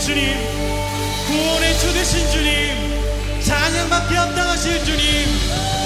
[0.00, 0.34] 주님
[1.26, 5.02] 구원의 주되신 주님 찬양받게 합당하실 주님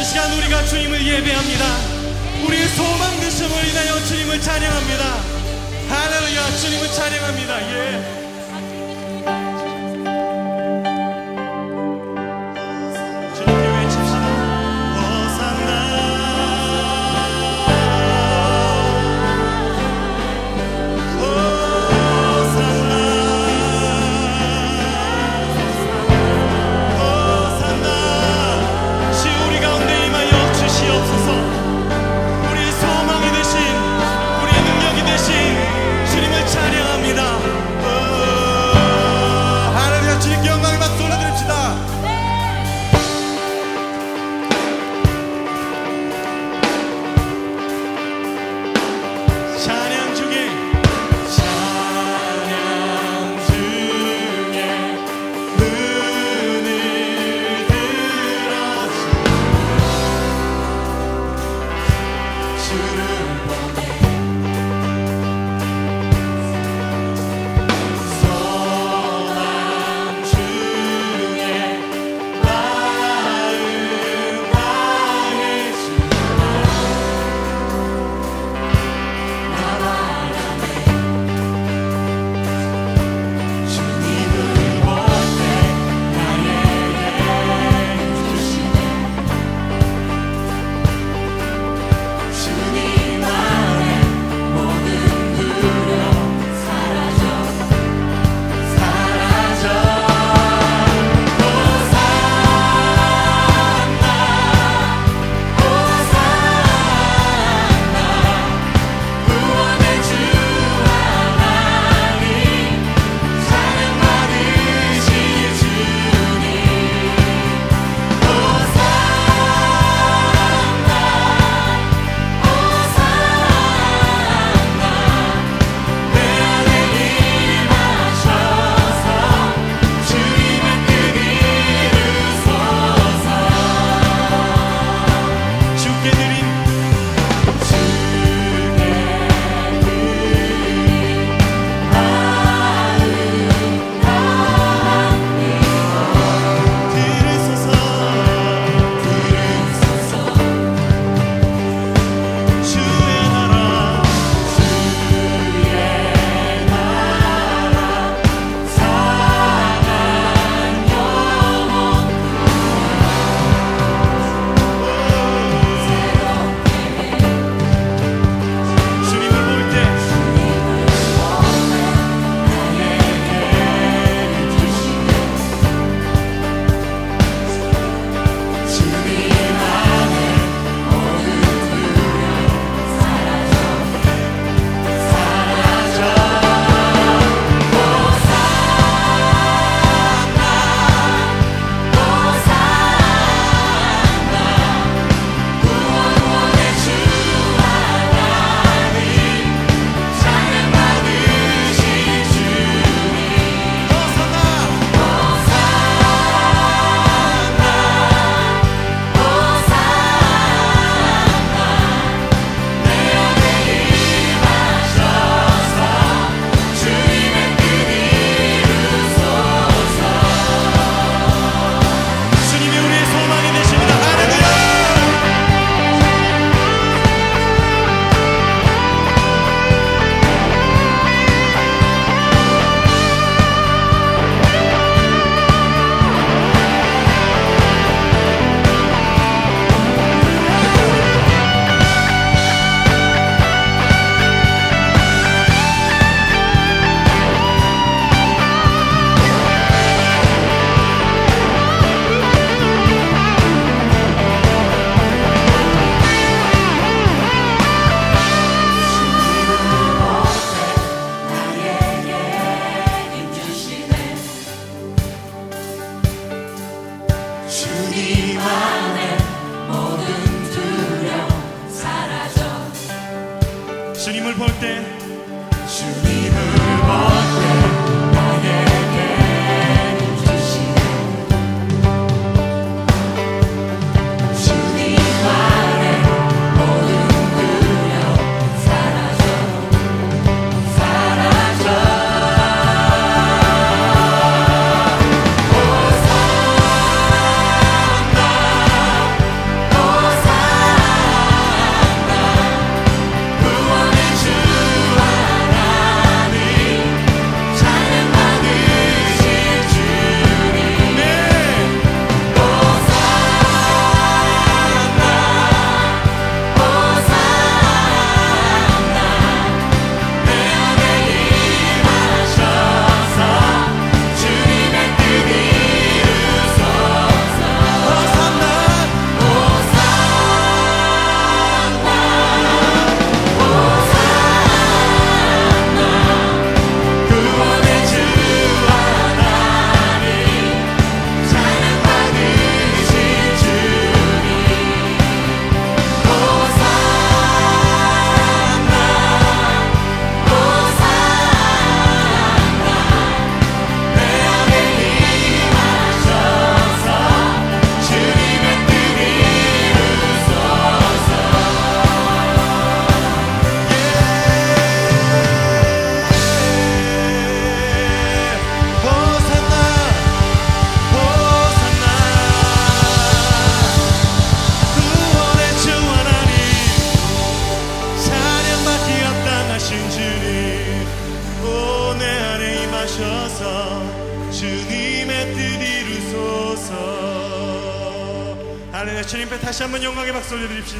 [0.00, 1.64] 이 시간 우리가 주님을 예배합니다.
[2.46, 5.04] 우리의 소망 드심을 인하여 주님을 찬양합니다.
[5.88, 7.72] 할렐루야 주님을 찬양합니다.
[7.72, 8.21] 예.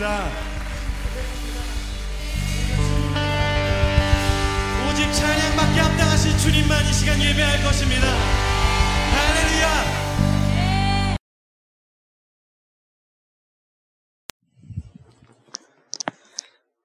[0.03, 0.27] 올려드립시다.
[4.89, 8.07] 오직 찬양밖에 합당하신 주님만 이 시간 예배할 것입니다.
[9.13, 10.03] 할렐루야!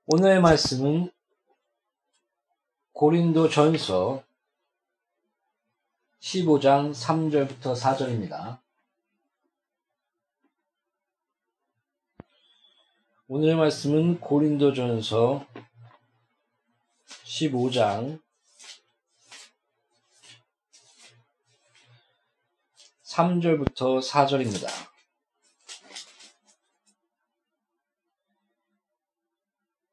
[0.06, 1.12] 오늘의 말씀은
[2.94, 4.24] 고린도 전서
[6.22, 8.67] 15장 3절부터 4절입니다.
[13.30, 15.46] 오늘의 말씀은 고린도 전서
[17.26, 18.22] 15장
[23.04, 24.70] 3절부터 4절입니다.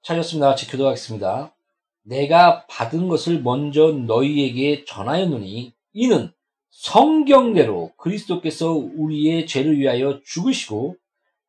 [0.02, 0.50] 찾았습니다.
[0.50, 1.56] 같이 교도하겠습니다.
[2.02, 6.32] 내가 받은 것을 먼저 너희에게 전하였노니 이는
[6.70, 10.96] 성경대로 그리스도께서 우리의 죄를 위하여 죽으시고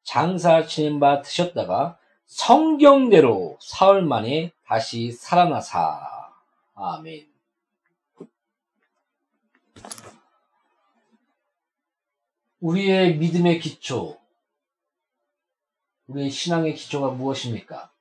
[0.06, 1.98] 장사 치는 바 드셨다가
[2.28, 6.32] 성경대로 사흘 만에 다시 살아나사.
[6.76, 7.28] 아멘.
[12.60, 14.20] 우리의 믿음의 기초,
[16.08, 17.92] 우리의 신앙의 기초가 무엇입니까?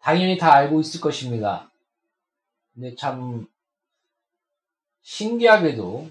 [0.00, 1.70] 당연히 다 알고 있을 것입니다.
[2.74, 3.46] 근데 참
[5.02, 6.10] 신기하게도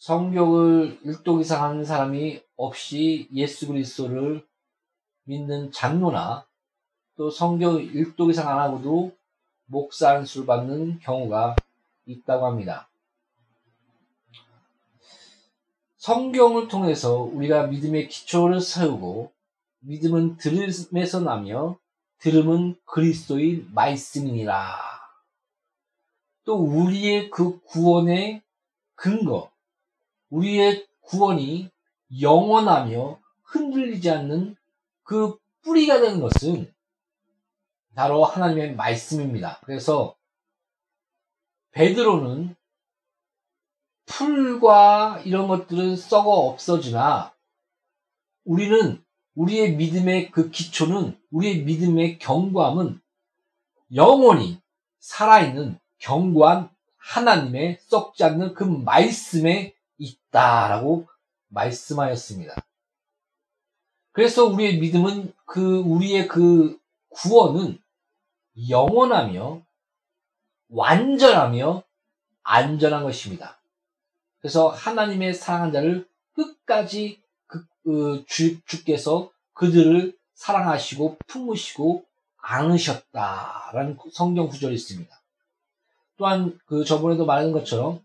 [0.00, 4.42] 성경을 일독 이상 하는 사람이 없이 예수 그리스도를
[5.24, 6.46] 믿는 장로나
[7.16, 9.14] 또 성경 일독 이상 안 하고도
[9.66, 11.54] 목사 안수를 받는 경우가
[12.06, 12.88] 있다고 합니다.
[15.98, 19.30] 성경을 통해서 우리가 믿음의 기초를 세우고
[19.80, 21.78] 믿음은 들음에서 나며
[22.20, 24.78] 들음은 그리스도의 말씀이니라.
[26.44, 28.42] 또 우리의 그 구원의
[28.94, 29.50] 근거,
[30.30, 31.70] 우리의 구원이
[32.20, 34.56] 영원하며 흔들리지 않는
[35.02, 36.72] 그 뿌리가 되는 것은
[37.94, 39.60] 바로 하나님의 말씀입니다.
[39.64, 40.16] 그래서
[41.72, 42.56] 베드로는
[44.06, 47.34] 풀과 이런 것들은 썩어 없어지나
[48.44, 49.02] 우리는
[49.34, 53.00] 우리의 믿음의 그 기초는 우리의 믿음의 경고함은
[53.94, 54.60] 영원히
[54.98, 61.06] 살아있는 경고한 하나님의 썩지 않는 그 말씀에 있다라고
[61.48, 62.56] 말씀하였습니다.
[64.12, 66.78] 그래서 우리의 믿음은 그 우리의 그
[67.10, 67.78] 구원은
[68.68, 69.62] 영원하며
[70.68, 71.84] 완전하며
[72.42, 73.60] 안전한 것입니다.
[74.40, 82.04] 그래서 하나님의 사랑한 자를 끝까지 그 주, 주께서 그들을 사랑하시고 품으시고
[82.36, 85.20] 안으셨다라는 성경 구절이 있습니다.
[86.16, 88.02] 또한 그 저번에도 말한 것처럼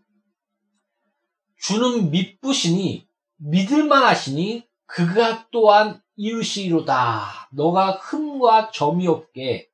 [1.58, 7.48] 주는 믿부시니 믿을만 하시니 그가 또한 이루시리로다.
[7.52, 9.68] 너가 흠과 점이 없게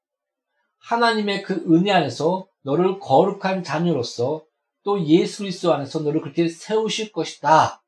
[0.79, 4.45] 하나님의 그 은혜 안에서 너를 거룩한 자녀로서
[4.83, 7.83] 또 예수 그리스도 안에서 너를 그렇게 세우실 것이다.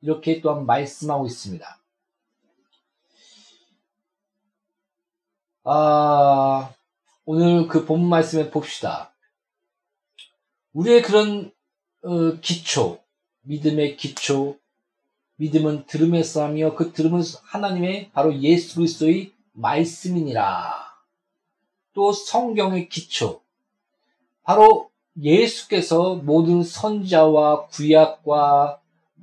[0.00, 1.78] 이렇게 또한 말씀하고 있습니다.
[5.64, 6.74] 아,
[7.24, 9.12] 오늘 그 본 말씀에 봅시다.
[10.72, 11.52] 우리의 그런
[12.02, 12.99] 어, 기초,
[13.42, 14.58] 믿음의 기초,
[15.36, 20.74] 믿음은 들음에서 하며 그 들음은 하나님의 바로 예수 그리스도의 말씀이니라.
[21.94, 23.40] 또 성경의 기초,
[24.42, 28.80] 바로 예수께서 모든 선자와 구약과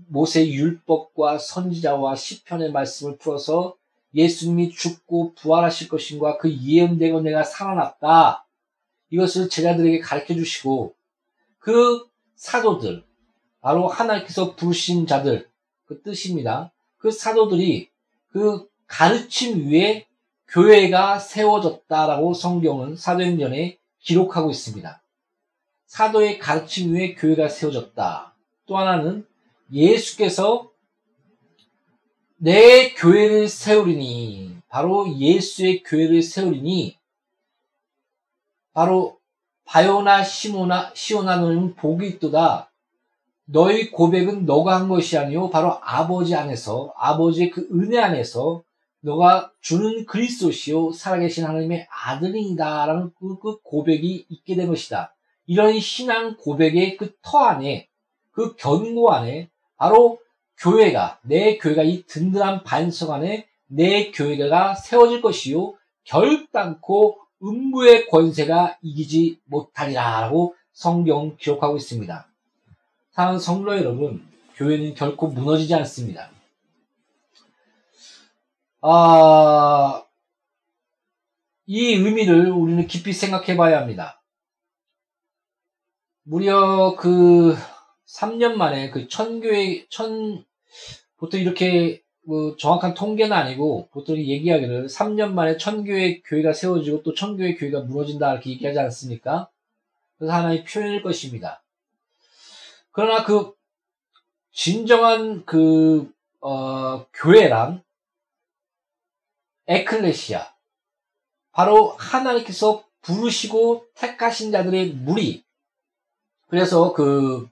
[0.07, 3.75] 모세 율법과 선지자와 시편의 말씀을 풀어서
[4.13, 8.45] 예수님이 죽고 부활하실 것인가 그 예언되고 내가 살아났다.
[9.09, 10.93] 이것을 제자들에게 가르쳐 주시고
[11.59, 13.06] 그 사도들
[13.61, 15.49] 바로 하나님께서 부르신 자들
[15.85, 16.71] 그 뜻입니다.
[16.97, 17.89] 그 사도들이
[18.29, 20.07] 그 가르침 위에
[20.47, 25.01] 교회가 세워졌다라고 성경은 사도행전에 기록하고 있습니다.
[25.87, 28.35] 사도의 가르침 위에 교회가 세워졌다.
[28.65, 29.27] 또 하나는
[29.71, 30.71] 예수께서
[32.37, 36.97] 내 교회를 세우리니 바로 예수의 교회를 세우리니
[38.73, 39.17] 바로
[39.65, 42.71] 바요나 시모나 시오나 너는 복이 있도다.
[43.49, 48.63] 너희 고백은 너가 한 것이 아니요 바로 아버지 안에서 아버지의 그 은혜 안에서
[48.99, 55.13] 너가 주는 그리스도시요 살아계신 하나님의 아들이다라는 그, 그 고백이 있게 된 것이다.
[55.45, 57.87] 이런 신앙 고백의 그 터 안에
[58.31, 60.19] 그 견고 안에 바로
[60.59, 69.39] 교회가 내 교회가 이 든든한 반석 안에 내 교회가 세워질 것이요 결단코 음부의 권세가 이기지
[69.45, 72.27] 못하리라라고 성경 기록하고 있습니다.
[73.17, 74.23] 사랑하는 성도 여러분,
[74.57, 76.29] 교회는 결코 무너지지 않습니다.
[78.81, 80.03] 아,
[81.65, 84.21] 이 의미를 우리는 깊이 생각해 봐야 합니다.
[86.25, 87.55] 무려 그
[88.05, 90.45] 3년 만에 그 천교회, 천,
[91.17, 97.55] 보통 이렇게 뭐 정확한 통계는 아니고 보통 얘기하기를 3년 만에 천교회 교회가 세워지고 또 천교회
[97.55, 99.49] 교회가 무너진다 이렇게 얘기하지 않습니까?
[100.19, 101.63] 그래서 하나의 표현일 것입니다.
[102.97, 103.53] 그러나 그
[104.51, 106.11] 진정한 그
[106.41, 107.83] 어, 교회란
[109.67, 110.51] 에클레시아
[111.51, 115.43] 바로 하나님께서 부르시고 택하신 자들의 무리
[116.47, 117.47] 그래서 그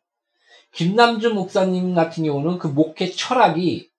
[0.71, 3.91] 김남준 목사님 같은 경우는 그 목회 철학이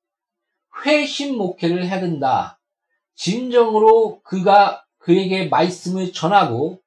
[0.84, 2.58] 회심 목회를 해야 된다.
[3.14, 6.82] 진정으로 그가 그에게 말씀을 전하고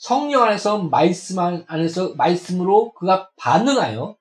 [0.00, 4.16] 성령 안에서 말씀 안에서 말씀으로 그가 반응하여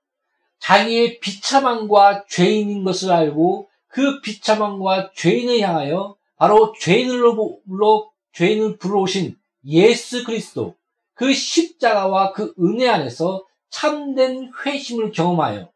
[0.59, 10.75] 자기의 비참함과 죄인인 것을 알고 그 비참함과 죄인을 향하여 바로 죄인으로 죄인을 불러오신 예수 그리스도
[11.13, 15.69] 그 십자가와 그 은혜 안에서 참된 회심을 경험하여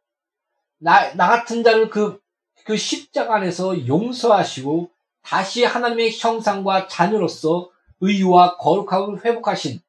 [0.79, 2.19] 나, 나 같은 자를 그,
[2.65, 4.89] 그 십자가 안에서 용서하시고
[5.21, 7.69] 다시 하나님의 형상과 자녀로서
[8.01, 9.79] 의와 거룩함을 회복하신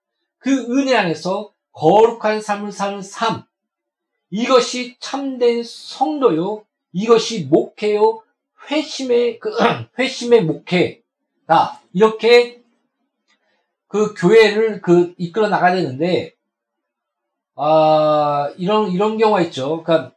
[0.45, 3.45] 그 은혜 안에서 거룩한 삶을 사는 삶.
[4.29, 6.67] 이것이 참된 성도요.
[6.93, 8.23] 이것이 목회요.
[8.71, 9.57] 회심의, 그,
[9.99, 11.81] 회심의 목회다.
[11.95, 12.63] 이렇게
[13.89, 16.35] 그 교회를 그 이끌어 나가야 되는데,
[17.55, 19.83] 아, 이런, 이런 경우가 있죠.
[19.83, 20.15] 그러니까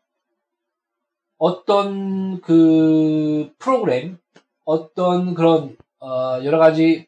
[1.37, 4.19] 어떤 그 프로그램,
[4.65, 7.07] 어떤 그런, 어, 여러 가지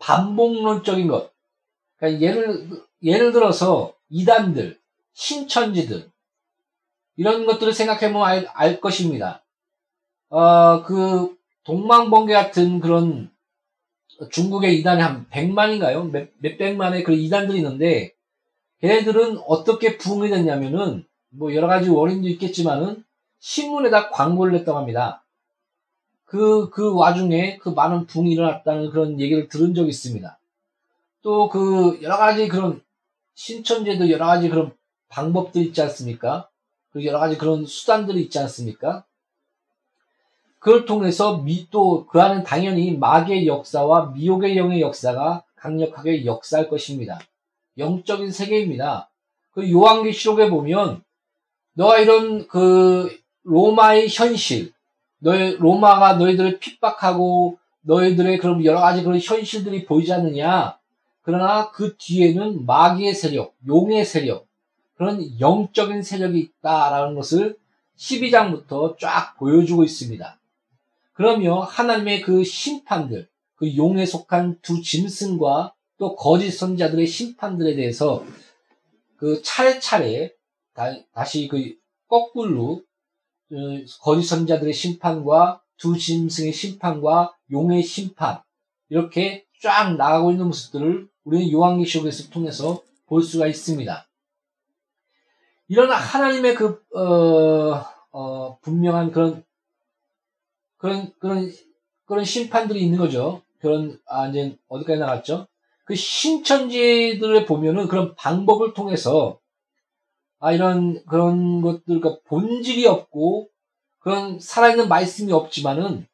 [0.00, 1.31] 반복론적인 것.
[2.02, 2.68] 그러니까 예를,
[3.04, 4.76] 예를 들어서 이단들,
[5.12, 6.10] 신천지들,
[7.16, 9.44] 이런 것들을 생각해 보면 알, 알 것입니다.
[10.28, 13.30] 어, 그, 동방번개 같은 그런
[14.32, 16.10] 중국의 이단이 한 100만인가요?
[16.10, 18.12] 몇, 몇백만의 그런 이단들이 있는데,
[18.80, 23.04] 걔네들은 어떻게 부흥이 됐냐면은 뭐 여러 가지 원인도 있겠지만은
[23.38, 25.22] 신문에다 광고를 냈다고 합니다.
[26.24, 30.36] 그, 그 와중에 그 많은 부흥이 일어났다는 그런 얘기를 들은 적이 있습니다.
[31.22, 32.82] 또 그 여러 가지 그런
[33.34, 34.72] 신천지에도 여러 가지 그런
[35.08, 36.48] 방법들이 있지 않습니까?
[36.92, 39.04] 그 여러 가지 그런 수단들이 있지 않습니까?
[40.58, 47.18] 그걸 통해서 미, 또, 그 안은 당연히 마귀의 역사와 미혹의 영의 역사가 강력하게 역사할 것입니다.
[47.78, 49.10] 영적인 세계입니다.
[49.52, 51.02] 그 요한계시록에 보면
[51.74, 53.10] 너가 이런 그
[53.44, 54.72] 로마의 현실,
[55.18, 60.78] 너의 로마가 너희들을 핍박하고 너희들의 그런 여러 가지 그런 현실들이 보이지 않느냐.
[61.22, 64.46] 그러나 그 뒤에는 마귀의 세력, 용의 세력,
[64.94, 67.56] 그런 영적인 세력이 있다라는 것을
[67.96, 70.38] 12장부터 쫙 보여주고 있습니다.
[71.12, 78.24] 그러면 하나님의 그 심판들, 그 용에 속한 두 짐승과 또 거짓 선자들의 심판들에 대해서
[79.16, 80.32] 그 차례차례
[80.74, 81.76] 다, 시그
[82.08, 82.82] 거꾸로
[83.52, 83.56] 어,
[84.00, 88.42] 거짓 선자들의 심판과 두 짐승의 심판과 용의 심판
[88.88, 94.06] 이렇게 쫙 나가고 있는 모습들을 우리는 요한계시록에서 통해서 볼 수가 있습니다.
[95.68, 99.44] 이런 하나님의 그 어, 어, 분명한 그런
[100.76, 101.52] 그런 그런
[102.04, 103.42] 그런 심판들이 있는 거죠.
[103.58, 105.46] 그런 아 이제 어디까지 나갔죠?
[105.84, 109.38] 그 신천지들을 보면은 그런 방법을 통해서
[110.38, 113.48] 아 이런 그런 것들 그 본질이 없고
[114.00, 116.06] 그런 살아있는 말씀이 없지만은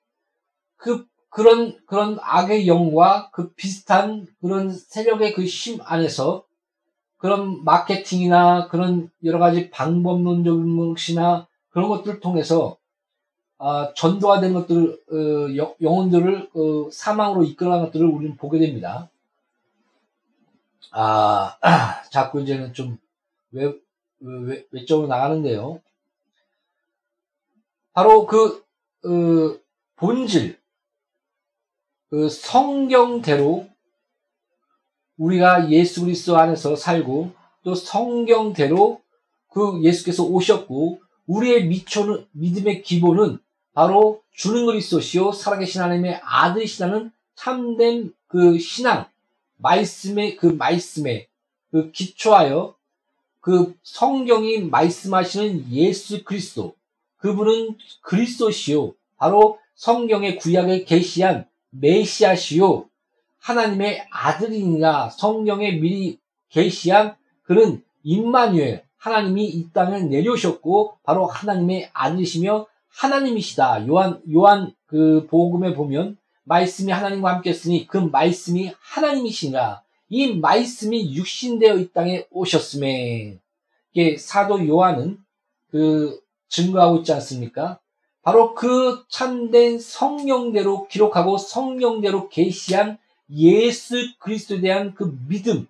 [0.76, 6.44] 그 그런 그런 악의 영과 그 비슷한 그런 세력의 그 힘 안에서
[7.18, 12.76] 그런 마케팅이나 그런 여러 가지 방법론적인 것이나 그런 것들을 통해서
[13.58, 19.10] 아, 전도가 된 것들, 어, 영혼들을 어, 사망으로 이끌어간 것들을 우리는 보게 됩니다.
[20.92, 21.56] 아,
[22.12, 22.98] 자꾸 이제는 좀
[23.50, 23.72] 외,
[24.20, 25.80] 외, 외적으로 나가는데요.
[27.92, 28.64] 바로 그,
[29.04, 29.58] 어,
[29.96, 30.56] 본질,
[32.10, 33.68] 그 성경대로
[35.18, 37.32] 우리가 예수 그리스도 안에서 살고
[37.64, 39.00] 또 성경대로
[39.48, 43.38] 그 예수께서 오셨고 우리의 미초는 믿음의 기본은
[43.74, 49.06] 바로 주는 그리스도시요 살아계신 하나님의 아들이시라는 참된 그 신앙
[49.56, 51.28] 말씀의 그 말씀에
[51.70, 52.74] 그 기초하여
[53.40, 56.74] 그 성경이 말씀하시는 예수 그리스도
[57.18, 62.86] 그분은 그리스도시요 바로 성경의 구약에 계시한 메시아시요
[63.40, 66.18] 하나님의 아들이니라 성경에 미리
[66.50, 73.86] 계시한 그런 임마누엘 하나님이 이 땅에 내려오셨고 바로 하나님의 아들이시며 하나님이시다.
[73.86, 79.82] 요한 요한 그 복음에 보면 말씀이 하나님과 함께 했으니 그 말씀이 하나님이시니라.
[80.08, 83.38] 이 말씀이 육신되어 이 땅에 오셨음에
[83.92, 85.18] 이게 사도 요한은
[85.70, 87.78] 그 증거하고 있지 않습니까?
[88.28, 92.98] 바로 그 참된 성령대로 기록하고 성령대로 계시한
[93.30, 95.66] 예수 그리스도에 대한 그 믿음,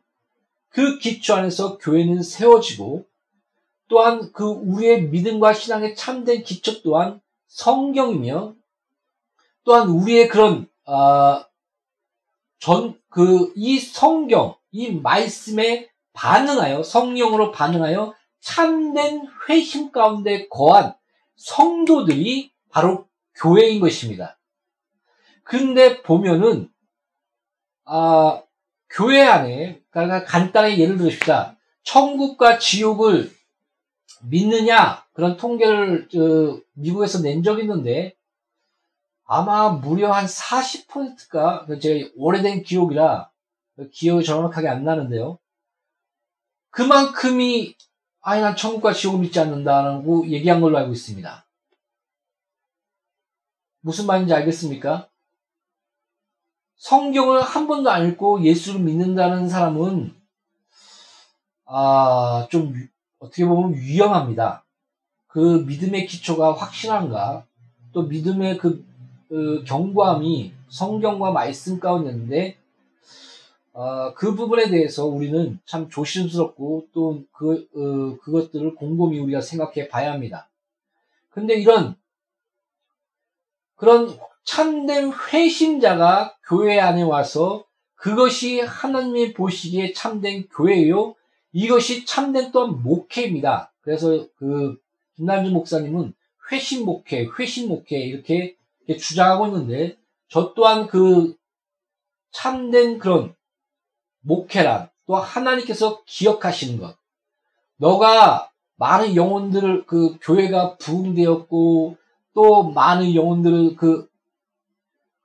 [0.69, 3.05] 그 기초 안에서 교회는 세워지고
[3.87, 8.57] 또한 그 우리의 믿음과 신앙의 참된 기초 또한 성경이며
[9.63, 11.45] 또한 우리의 그런 어,
[12.59, 20.98] 전그 이 성경 이 말씀에 반응하여 성령으로 반응하여 참된 회심 가운데 거한
[21.39, 24.39] 성도들이 바로 교회인 것입니다.
[25.45, 26.71] 근데 보면은
[27.85, 28.43] 아
[28.91, 31.57] 교회 안에 그러니까 간단하게 예를 들읍시다.
[31.85, 33.33] 천국과 지옥을
[34.25, 36.09] 믿느냐 그런 통계를
[36.75, 38.15] 미국에서 낸 적이 있는데
[39.25, 43.31] 아마 무려 한 40%가 제 오래된 기억이라
[43.93, 45.39] 기억이 정확하게 안 나는데요.
[46.71, 47.77] 그만큼이
[48.29, 51.47] 아니 난 천국과 지옥을 믿지 않는다라고 얘기한 걸로 알고 있습니다.
[53.81, 55.09] 무슨 말인지 알겠습니까?
[56.77, 60.15] 성경을 한 번도 안 읽고 예수를 믿는다는 사람은
[61.65, 62.75] 아, 좀
[63.19, 64.63] 어떻게 보면 위험합니다.
[65.29, 67.47] 그 믿음의 기초가 확실한가?
[67.95, 68.85] 또 믿음의 그,
[69.31, 72.59] 그 경고함이 성경과 말씀 가운데 있는데
[73.79, 80.13] 어, 그 부분에 대해서 우리는 참 조심스럽고 또 그, 어, 그것들을 곰곰이 우리가 생각해 봐야
[80.13, 80.51] 합니다.
[81.31, 81.95] 근데 이런
[83.77, 91.15] 그런 참된 회심자가 교회 안에 와서 그것이 하나님이 보시기에 참된 교회요.
[91.53, 93.73] 이것이 참된 또한 목회입니다.
[93.83, 94.77] 그래서 그
[95.15, 96.15] 김남준 목사님은
[96.51, 98.57] 회심 목회, 회심 목회 이렇게
[98.89, 101.37] 주장하고 있는데 저 또한 그
[102.33, 103.38] 참된 그런
[104.21, 106.97] 목회란 또 하나님께서 기억하시는 것.
[107.77, 111.97] 너가 많은 영혼들을 그 교회가 부흥되었고
[112.35, 114.09] 또 많은 영혼들을 그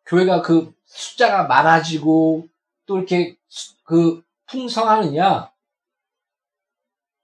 [0.05, 2.47] 교회가 그 숫자가 많아지고
[2.85, 3.35] 또 이렇게
[3.83, 5.51] 그 풍성하느냐?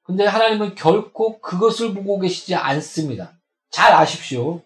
[0.04, 3.34] 근데 하나님은 결코 그것을 보고 계시지 않습니다.
[3.70, 4.62] 잘 아십시오.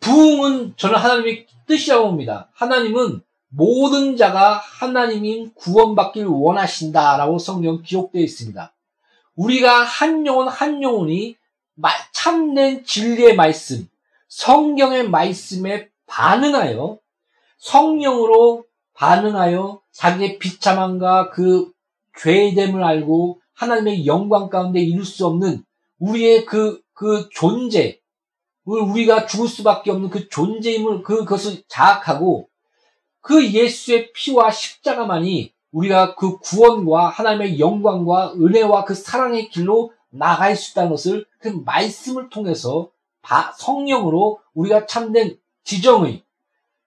[0.00, 2.48] 부흥은 저는 하나님의 뜻이라고 봅니다.
[2.52, 3.22] 하나님은
[3.56, 8.74] 모든 자가 하나님인 구원받길 원하신다라고 성경 기록되어 있습니다.
[9.34, 11.36] 우리가 한 영혼 한 영혼이
[12.12, 13.88] 참된 진리의 말씀,
[14.28, 16.98] 성경의 말씀에 반응하여
[17.56, 21.72] 성령으로 반응하여 자기의 비참함과 그
[22.18, 25.64] 죄됨을 알고 하나님의 영광 가운데 이룰 수 없는
[25.98, 28.00] 우리의 그, 그 존재,
[28.64, 32.50] 우리가 죽을 수밖에 없는 그 존재임을 그, 그것을 자학하고
[33.26, 40.70] 그 예수의 피와 십자가만이 우리가 그 구원과 하나님의 영광과 은혜와 그 사랑의 길로 나갈 수
[40.70, 42.92] 있다는 것을 그 말씀을 통해서
[43.58, 46.22] 성령으로 우리가 참된 지정의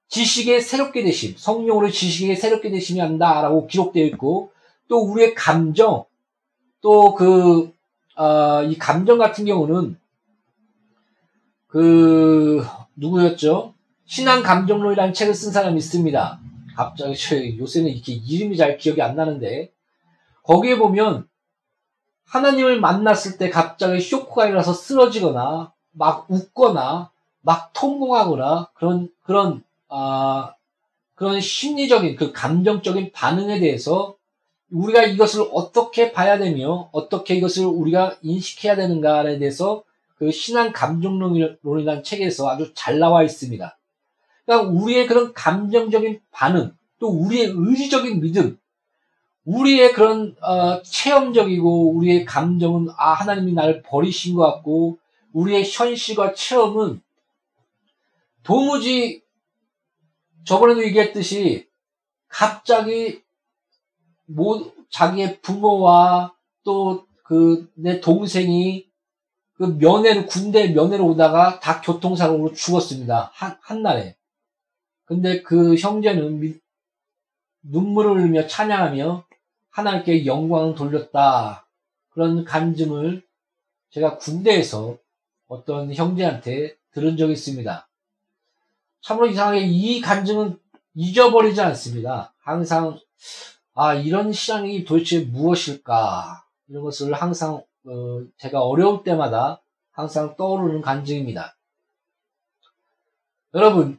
[0.08, 4.54] 지식의 새롭게 되심, 성령으로 지식의 새롭게 되심이 한다라고 기록되어 있고
[4.88, 6.06] 또 우리의 감정,
[6.80, 7.74] 또 그,
[8.16, 10.00] 어, 이 감정 같은 경우는
[11.68, 13.74] 그, 누구였죠?
[14.10, 16.40] 신앙 감정론이라는 책을 쓴 사람이 있습니다.
[16.76, 19.72] 갑자기 저 요새는 이렇게 이름이 잘 기억이 안 나는데
[20.42, 21.28] 거기에 보면
[22.26, 30.56] 하나님을 만났을 때 갑자기 쇼크가 일어나서 쓰러지거나 막 웃거나 막 통곡하거나 그런 그런 아
[31.14, 34.16] 그런 심리적인 그 감정적인 반응에 대해서
[34.72, 39.84] 우리가 이것을 어떻게 봐야 되며 어떻게 이것을 우리가 인식해야 되는가에 대해서
[40.16, 43.76] 그 신앙 감정론이라는 책에서 아주 잘 나와 있습니다.
[44.50, 48.58] 그러니까 우리의 그런 감정적인 반응, 또 우리의 의지적인 믿음,
[49.46, 54.98] 우리의 그런 어, 체험적이고 우리의 감정은 아 하나님이 나를 버리신 것 같고
[55.34, 57.02] 우리의 현실과 체험은
[58.42, 59.22] 도무지
[60.46, 61.68] 저번에도 얘기했듯이
[62.28, 63.22] 갑자기
[64.26, 66.34] 모, 자기의 부모와
[66.64, 68.88] 또 그 내 동생이
[69.54, 73.30] 그 면회를 군대 면회를 오다가 다 교통사고로 죽었습니다.
[73.36, 74.16] 한, 한 날에.
[75.10, 76.54] 근데 그 형제는 미,
[77.64, 79.26] 눈물을 흘리며 찬양하며
[79.72, 81.66] 하나님께 영광을 돌렸다.
[82.12, 83.24] 그런 간증을
[83.90, 85.00] 제가 군대에서
[85.48, 87.90] 어떤 형제한테 들은 적이 있습니다.
[89.02, 90.60] 참으로 이상하게 이 간증은
[90.94, 92.36] 잊어버리지 않습니다.
[92.38, 93.00] 항상
[93.74, 101.56] 아 이런 시장이 도대체 무엇일까 이런 것을 항상 어, 제가 어려울 때마다 항상 떠오르는 간증입니다.
[103.56, 103.98] 여러분,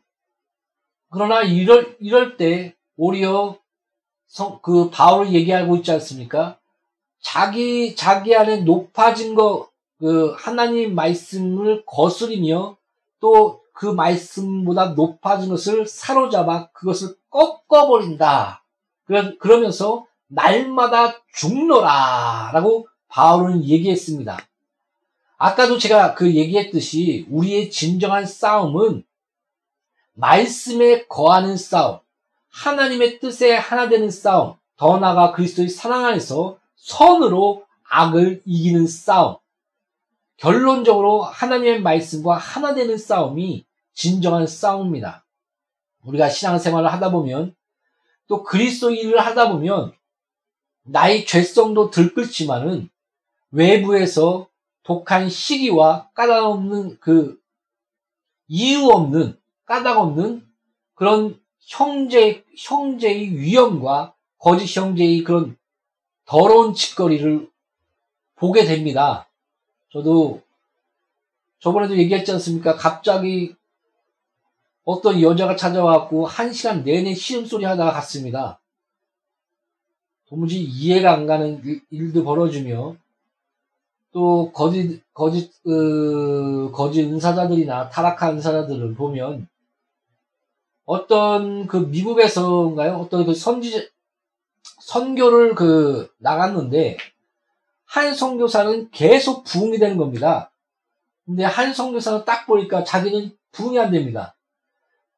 [1.11, 3.59] 그러나 이럴, 이럴 때 오히려
[4.27, 6.59] 성, 그 바울을 얘기하고 있지 않습니까?
[7.21, 9.69] 자기, 자기 안에 높아진 거,
[9.99, 12.77] 그 하나님 말씀을 거스리며
[13.21, 18.63] 또 그 말씀보다 높아진 것을 사로잡아 그것을 꺾어버린다.
[19.39, 22.51] 그러면서 날마다 죽노라.
[22.53, 24.37] 라고 바울은 얘기했습니다.
[25.39, 29.03] 아까도 제가 그 얘기했듯이 우리의 진정한 싸움은
[30.21, 31.99] 말씀에 거하는 싸움,
[32.51, 39.37] 하나님의 뜻에 하나 되는 싸움, 더 나아가 그리스도의 사랑 안에서 선으로 악을 이기는 싸움.
[40.37, 45.25] 결론적으로 하나님의 말씀과 하나 되는 싸움이 진정한 싸움입니다.
[46.05, 47.55] 우리가 신앙생활을 하다 보면
[48.27, 49.93] 또 그리스도 일을 하다 보면
[50.83, 52.89] 나의 죄성도 들끓지만은
[53.51, 54.49] 외부에서
[54.83, 57.39] 독한 시기와 까닭 없는 그
[58.49, 59.40] 이유 없는
[59.71, 60.45] 까닭 없는
[60.97, 65.57] 그런 형제 형제의 위험과 거짓 형제의 그런
[66.25, 67.49] 더러운 짓거리를
[68.35, 69.29] 보게 됩니다.
[69.93, 70.43] 저도
[71.61, 72.75] 저번에도 얘기했지 않습니까?
[72.75, 73.55] 갑자기
[74.83, 78.59] 어떤 여자가 찾아와갖고 한 시간 내내 시음소리 하다가 갔습니다.
[80.27, 82.97] 도무지 이해가 안 가는 일, 도 벌어지며
[84.11, 89.47] 또 거짓 거짓 그 거짓 은사자들이나 타락한 은사자들을 보면
[90.91, 92.97] 어떤 그 미국에서인가요?
[92.97, 93.89] 어떤 그 선지
[94.81, 96.97] 선교를 그 나갔는데
[97.85, 100.53] 한 선교사는 계속 부흥이 되는 겁니다.
[101.25, 104.37] 근데 한 선교사는 딱 보니까 자기는 부흥이 안 됩니다.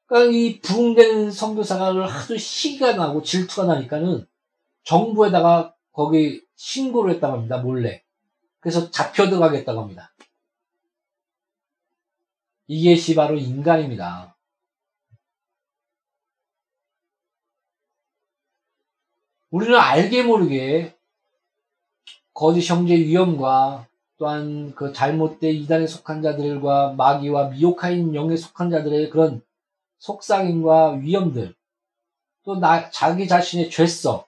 [0.05, 4.27] 그러니까 이 부흥되는 선교사를 하도 시기가 나고 질투가 나니까는
[4.85, 7.57] 정부에다가 거기 신고를 했다고 합니다.
[7.57, 8.03] 몰래.
[8.61, 10.13] 그래서 잡혀 들어가겠다고 합니다.
[12.67, 14.32] 이것이 바로 인간입니다.
[19.53, 20.97] 우리는 알게 모르게
[22.33, 23.87] 거짓 형제 위험과
[24.17, 29.43] 또한 그 잘못된 이단에 속한 자들과 마귀와 미혹하인 영에 속한 자들의 그런
[29.99, 31.55] 속삭임과 위험들,
[32.45, 34.25] 또 나, 자기 자신의 죄성,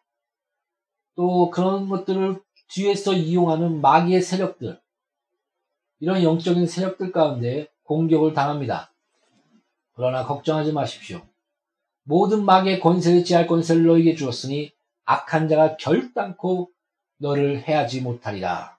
[1.17, 4.79] 또 그런 것들을 뒤에서 이용하는 마귀의 세력들,
[6.01, 8.93] 이런 영적인 세력들 가운데 공격을 당합니다.
[9.95, 11.23] 그러나 걱정하지 마십시오.
[12.03, 14.74] 모든 마귀의 권세를 지할 권세를 너에게 주었으니
[15.05, 16.71] 악한 자가 결단코
[17.19, 18.77] 너를 해하지 못하리라.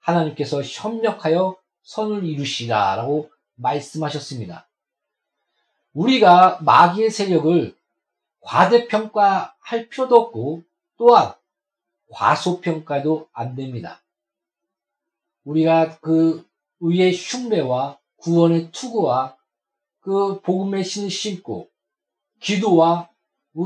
[0.00, 4.68] 하나님께서 협력하여 선을 이루시라 라고 말씀하셨습니다.
[5.94, 7.76] 우리가 마귀의 세력을
[8.40, 10.62] 과대평가할 필요도 없고
[10.96, 11.34] 또한
[12.10, 14.00] 과소평가도 안 됩니다.
[15.44, 16.46] 우리가 그
[16.80, 19.36] 의의 흉배와 구원의 투구와
[20.00, 21.70] 그 복음의 신을 신고
[22.40, 23.08] 기도와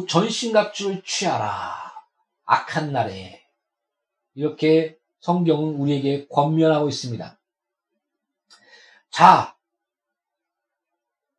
[0.08, 1.85] 전신갑주를 취하라.
[2.46, 3.46] 악한 날에
[4.34, 7.38] 이렇게 성경은 우리에게 권면하고 있습니다.
[9.10, 9.56] 자,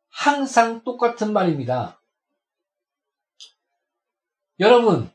[0.08, 2.00] 항상 똑같은 말입니다.
[4.60, 5.10] 여러분,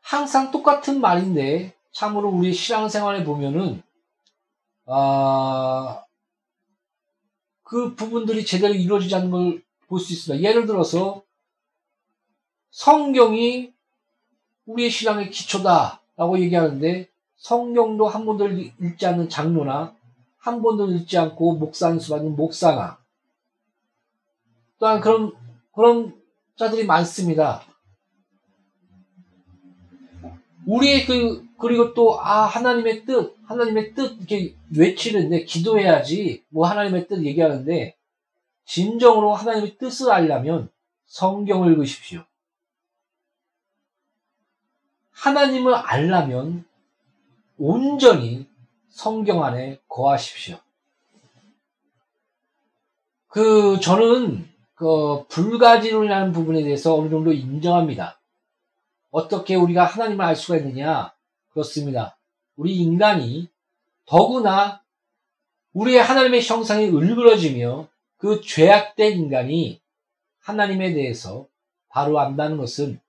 [0.00, 3.82] 항상 똑같은 말인데 참으로 우리 신앙생활에 보면은
[4.86, 6.04] 아,
[7.62, 10.48] 그 부분들이 제대로 이루어지지 않는 걸 볼 수 있습니다.
[10.48, 11.22] 예를 들어서
[12.70, 13.72] 성경이
[14.66, 19.94] 우리의 신앙의 기초다라고 얘기하는데 성경도 한 번도 읽지 않는 장로나
[20.38, 22.98] 한 번도 읽지 않고 목사 안수받는 목사나
[24.78, 25.32] 또한 그런
[25.72, 26.14] 그런
[26.56, 27.62] 자들이 많습니다.
[30.66, 37.24] 우리의 그 그리고 또 아 하나님의 뜻 하나님의 뜻 이렇게 외치는데 기도해야지 뭐 하나님의 뜻
[37.24, 37.96] 얘기하는데
[38.64, 40.68] 진정으로 하나님의 뜻을 알려면
[41.06, 42.24] 성경을 읽으십시오.
[45.16, 46.64] 하나님을 알려면
[47.58, 48.46] 온전히
[48.88, 50.58] 성경 안에 거하십시오.
[53.28, 58.20] 그 저는 그 불가지론이라는 부분에 대해서 어느 정도 인정합니다.
[59.10, 61.14] 어떻게 우리가 하나님을 알 수가 있느냐?
[61.50, 62.16] 그렇습니다.
[62.56, 63.48] 우리 인간이
[64.04, 64.82] 더구나
[65.72, 69.80] 우리의 하나님의 형상이 을그러지며 그 죄악된 인간이
[70.40, 71.46] 하나님에 대해서
[71.88, 73.00] 바로 안다는 것은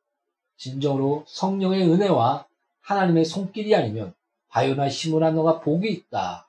[0.57, 2.45] 진정으로 성령의 은혜와
[2.81, 4.13] 하나님의 손길이 아니면
[4.49, 6.47] 바요나 시모나 너가 복이 있다.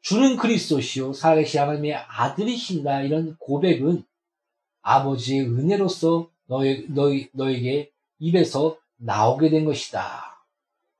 [0.00, 3.02] 주는 그리스도시요 살아계신 하나님의 아들이신다.
[3.02, 4.04] 이런 고백은
[4.82, 10.44] 아버지의 은혜로서 너희, 너희, 너에게 입에서 나오게 된 것이다.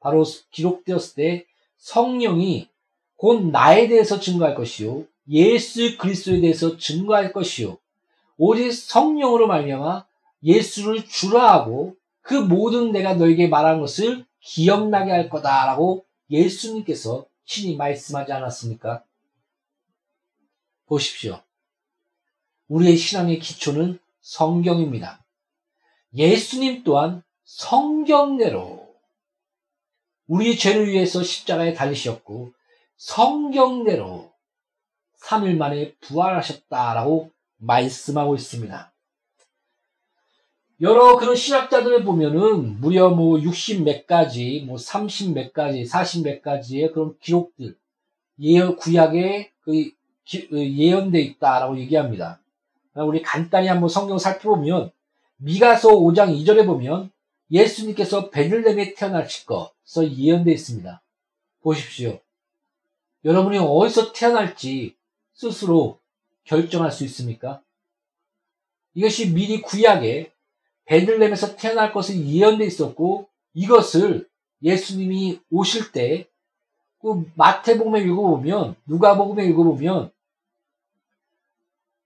[0.01, 1.47] 바로 기록되었을 때
[1.79, 2.69] 성령이
[3.17, 5.05] 곧 나에 대해서 증거할 것이요.
[5.29, 7.79] 예수 그리스도에 대해서 증거할 것이요.
[8.37, 10.05] 오직 성령으로 말미암아
[10.43, 18.33] 예수를 주라 하고 그 모든 내가 너에게 말한 것을 기억나게 할 거다라고 예수님께서 친히 말씀하지
[18.33, 19.05] 않았습니까?
[20.87, 21.43] 보십시오.
[22.69, 25.25] 우리의 신앙의 기초는 성경입니다.
[26.15, 28.95] 예수님 또한 성경대로
[30.27, 32.53] 우리 죄를 위해서 십자가에 달리셨고
[32.97, 34.33] 성경대로
[35.21, 38.92] 3일 만에 부활하셨다라고 말씀하고 있습니다.
[40.81, 46.43] 여러 그런 신학자들을 보면은 무려 뭐 60 몇 가지, 뭐 30 몇 가지, 40 몇
[46.43, 47.77] 가지의 그런 기록들,
[48.41, 49.91] 예언, 구약에 그,
[50.51, 52.41] 그 예언돼 있다라고 얘기합니다.
[52.95, 54.91] 우리 간단히 한번 성경 살펴보면
[55.37, 57.11] 미가서 5장 2절에 보면
[57.51, 61.03] 예수님께서 베들렘에 태어나실 것서 예언되어 있습니다.
[61.63, 62.19] 보십시오.
[63.25, 64.97] 여러분이 어디서 태어날지
[65.35, 66.01] 스스로
[66.45, 67.63] 결정할 수 있습니까?
[68.95, 70.32] 이것이 미리 구약에
[70.87, 74.29] 베들렘에서 태어날 것을 예언되어 있었고 이것을
[74.63, 76.33] 예수님이 오실 때
[77.03, 80.13] 그 마태복음에 읽어보면 누가복음에 읽어보면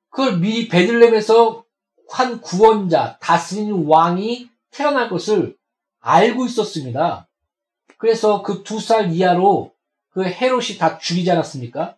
[0.09, 1.65] 그걸 미리 베들렘에서
[2.09, 5.55] 한 구원자 다스리는 왕이 태어날 것을
[6.01, 7.29] 알고 있었습니다.
[7.99, 9.73] 그래서 그 두 살 이하로
[10.11, 11.97] 그 헤롯이 다 죽이지 않았습니까?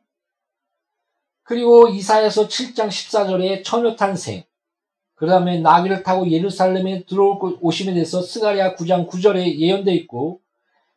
[1.44, 4.42] 그리고 이사에서 7장 14절에 처녀 탄생,
[5.18, 10.40] 그 다음에 나귀를 타고 예루살렘에 들어올 오심에 대해서 스가리아 9장 9절에 예언되어 있고,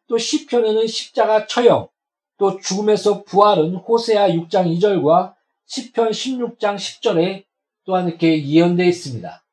[0.08, 1.90] 또 시편에는 십자가 처형,
[2.38, 5.34] 또 죽음에서 부활은 호세아 6장 2절과
[5.66, 7.46] 시편 16장 10절에
[7.84, 9.44] 또한 이렇게 예언되어 있습니다.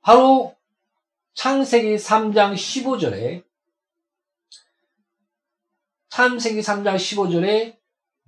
[0.00, 0.54] 바로
[1.34, 3.42] 창세기 3장 15절에
[6.10, 7.76] 창세기 3장 15절에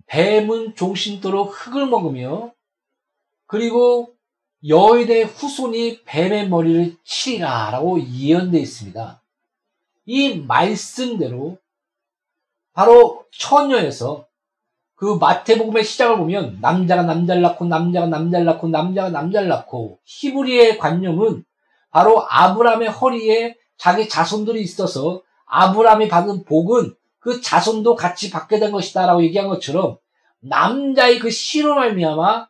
[0.07, 2.56] 뱀은 종신토록 흙을 먹으며
[3.47, 4.15] 그리고
[4.67, 9.23] 여인의 후손이 뱀의 머리를 치리라 라고 예언되어 있습니다.
[10.07, 11.59] 이 말씀대로
[12.73, 14.27] 바로 처녀에서
[14.95, 21.45] 그 마태복음의 시작을 보면 남자가 남자를 낳고 남자가 남자를 낳고 남자가 남자를 낳고 히브리의 관념은
[21.91, 29.23] 바로 아브라함의 허리에 자기 자손들이 있어서 아브라함이 받은 복은 그 자손도 같이 받게 된 것이다라고
[29.25, 29.99] 얘기한 것처럼
[30.41, 32.49] 남자의 그 씨로 말미암아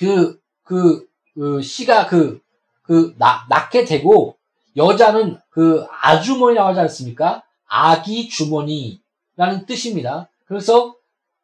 [0.00, 2.40] 그, 그, 그 씨가 그,
[2.82, 4.34] 그, 낳, 낳게 되고,
[4.74, 7.42] 여자는 그 아주머니라고 하지 않습니까?
[7.68, 10.30] 아기 주머니라는 뜻입니다.
[10.46, 10.94] 그래서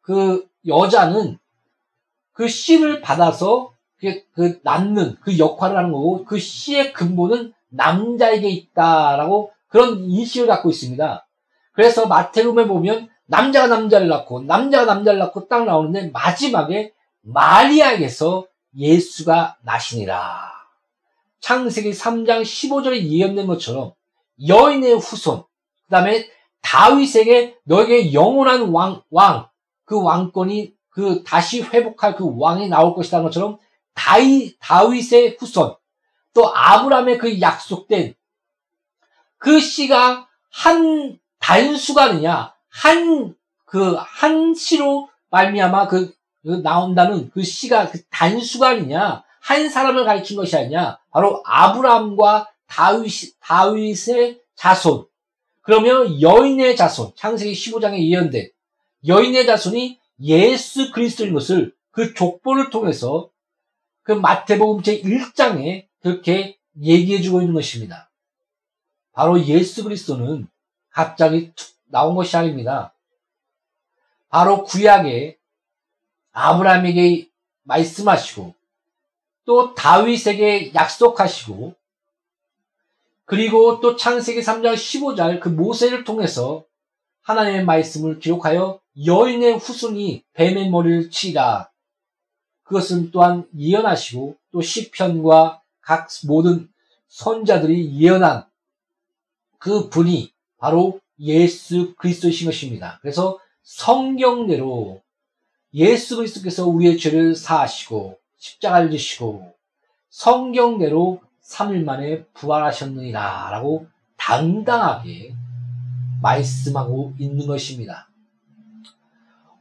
[0.01, 1.37] 그 여자는
[2.33, 9.51] 그 씨를 받아서 그, 그 낳는 그 역할을 하는 거고, 그 씨의 근본은 남자에게 있다라고
[9.67, 11.27] 그런 인식을 갖고 있습니다.
[11.73, 16.93] 그래서 마태복음에 보면 남자가 남자를 낳고 남자가 남자를 낳고 딱 나오는데 마지막에
[17.27, 20.51] 마리아에게서 예수가 나시니라.
[21.41, 23.93] 창세기 3장 15절에 예언된 것처럼
[24.47, 25.43] 여인의 후손,
[25.85, 26.29] 그 다음에
[26.61, 29.49] 다윗에게 너에게 영원한 왕, 왕,
[29.85, 33.59] 그 왕권이 그 다시 회복할 그 왕이 나올 것이라는 것처럼
[33.93, 35.75] 다윗, 다윗의 후손,
[36.33, 38.15] 또 아브라함의 그 약속된
[39.37, 43.35] 그 씨가 한 단수가 아니냐, 한,
[43.65, 46.16] 그, 한 씨로 말미암아 그
[46.51, 54.41] 나온다는 그 씨가 그 단수가 아니냐, 한 사람을 가리킨 것이 아니냐, 바로 아브라함과 다윗, 다윗의
[54.55, 55.05] 자손.
[55.61, 58.49] 그러면 여인의 자손, 창세기 15장에 예언된
[59.07, 63.29] 여인의 자손이 예수 그리스도인 것을 그 족보를 통해서
[64.03, 68.09] 그 마태복음 제 1장에 그렇게 얘기해 주고 있는 것입니다.
[69.11, 70.47] 바로 예수 그리스도는
[70.89, 72.93] 갑자기 툭 나온 것이 아닙니다.
[74.29, 75.36] 바로 구약에
[76.37, 77.29] 아브라함에게
[77.63, 78.53] 말씀하시고
[79.45, 81.73] 또 다윗에게 약속하시고
[83.25, 86.63] 그리고 또 창세기 3장 15절 그 모세를 통해서
[87.23, 91.71] 하나님의 말씀을 기록하여 여인의 후손이 뱀의 머리를 치라.
[92.63, 96.69] 그것은 또한 예언하시고 또 시편과 각 모든
[97.07, 98.45] 선자들이 예언한
[99.57, 102.99] 그 분이 바로 예수 그리스도이신 것입니다.
[103.01, 105.01] 그래서 성경대로
[105.73, 109.53] 예수 그리스도께서 우리의 죄를 사하시고 십자가를 지시고
[110.09, 115.33] 성경대로 3일 만에 부활하셨느니라 라고 당당하게
[116.21, 118.09] 말씀하고 있는 것입니다.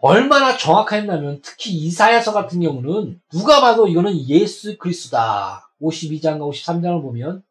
[0.00, 5.70] 얼마나 정확했냐면 특히 이사야서 같은 경우는 누가 봐도 이거는 예수 그리스도다.
[5.80, 7.42] 52장과 53장을 보면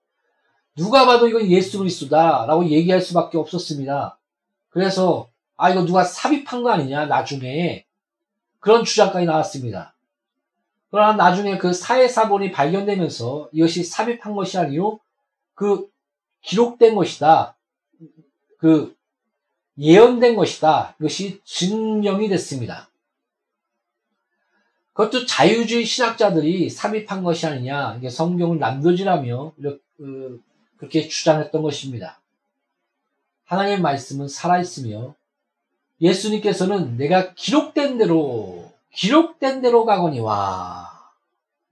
[0.76, 4.20] 누가 봐도 이건 예수 그리스도다 라고 얘기할 수밖에 없었습니다.
[4.70, 7.85] 그래서 아 이거 누가 삽입한 거 아니냐 나중에
[8.66, 9.94] 그런 주장까지 나왔습니다.
[10.90, 15.00] 그러나 나중에 그 사회사본이 발견되면서 이것이 삽입한 것이 아니요.
[15.54, 15.88] 그
[16.42, 17.56] 기록된 것이다.
[18.58, 18.96] 그
[19.78, 20.96] 예언된 것이다.
[21.00, 22.90] 이것이 증명이 됐습니다.
[24.94, 27.98] 그것도 자유주의 신학자들이 삽입한 것이 아니냐.
[28.00, 30.42] 이게 성경을 남겨지라며 그,
[30.78, 32.20] 그렇게 주장했던 것입니다.
[33.44, 35.14] 하나님의 말씀은 살아있으며
[36.02, 40.90] 예수님께서는 내가 기록된 대로 기록된 대로 가거니와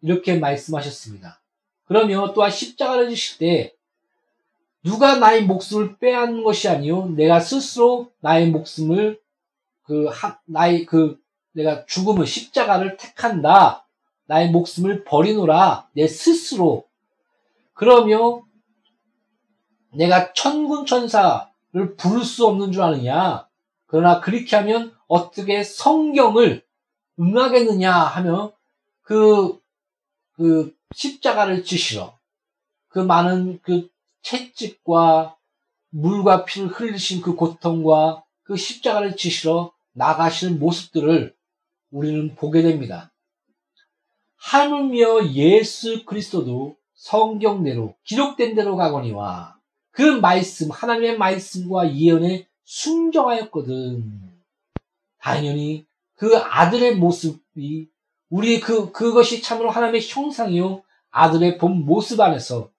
[0.02, 1.40] 이렇게 말씀하셨습니다.
[1.86, 3.74] 그러며 또한 십자가를 지실 때
[4.84, 9.20] 누가 나의 목숨을 빼앗는 것이 아니요 내가 스스로 나의 목숨을
[9.84, 11.20] 그 하, 나의 그
[11.54, 13.86] 내가 죽음을 십자가를 택한다.
[14.26, 16.86] 나의 목숨을 버리노라 내 스스로
[17.74, 18.42] 그러며
[19.94, 23.48] 내가 천군 천사를 부를 수 없는 줄 아느냐
[23.94, 26.66] 그러나 그렇게 하면 어떻게 성경을
[27.20, 28.52] 응하겠느냐 하며
[29.04, 29.62] 그,
[30.32, 32.18] 그 십자가를 지시러
[32.88, 33.92] 그 많은 그
[34.24, 35.38] 채찍과
[35.92, 41.36] 물과 피를 흘리신 그 고통과 그 십자가를 지시러 나가시는 모습들을
[41.92, 43.14] 우리는 보게 됩니다.
[44.38, 49.56] 하물며 예수 그리스도도 성경대로 기록된 대로 가거니와
[49.92, 54.04] 그 말씀 하나님의 말씀과 예언에 순종하였거든.
[55.20, 57.88] 당연히 그 아들의 모습이
[58.30, 62.70] 우리 그 그것이 참으로 하나님의 형상이요 아들의 본 모습 안에서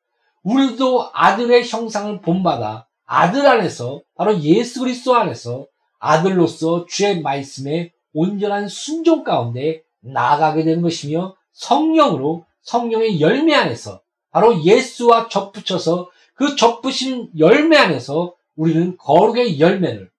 [0.43, 5.67] 우리도 아들의 형상을 본받아 아들 안에서 바로 예수 그리스도 안에서
[5.99, 15.29] 아들로서 주의 말씀에 온전한 순종 가운데 나아가게 되는 것이며 성령으로 성령의 열매 안에서 바로 예수와
[15.29, 20.11] 접붙여서 그 접붙인 열매 안에서 우리는 거룩의 열매를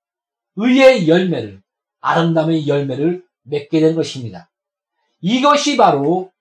[0.55, 1.61] 의의 열매를
[1.99, 4.49] 아름다움의 열매를 맺게 된 것입니다.
[5.21, 6.31] 이것이 바로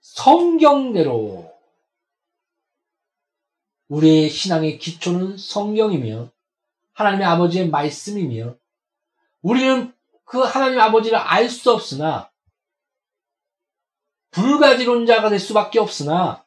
[0.00, 1.52] 성경대로
[3.88, 6.30] 우리의 신앙의 기초는 성경이며
[6.92, 8.56] 하나님의 아버지의 말씀이며
[9.42, 9.92] 우리는
[10.24, 12.30] 그 하나님 아버지를 알 수 없으나
[14.30, 16.44] 불가지론자가 될 수밖에 없으나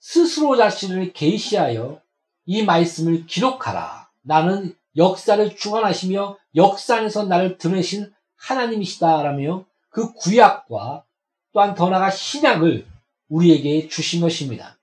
[0.00, 2.02] 스스로 자신을 계시하여
[2.50, 4.08] 이 말씀을 기록하라.
[4.22, 11.04] 나는 역사를 주관하시며 역사 안에서 나를 드러내신 하나님이시다라며 그 구약과
[11.52, 12.86] 또한 더 나아가 신약을
[13.28, 14.78] 우리에게 주신 것입니다.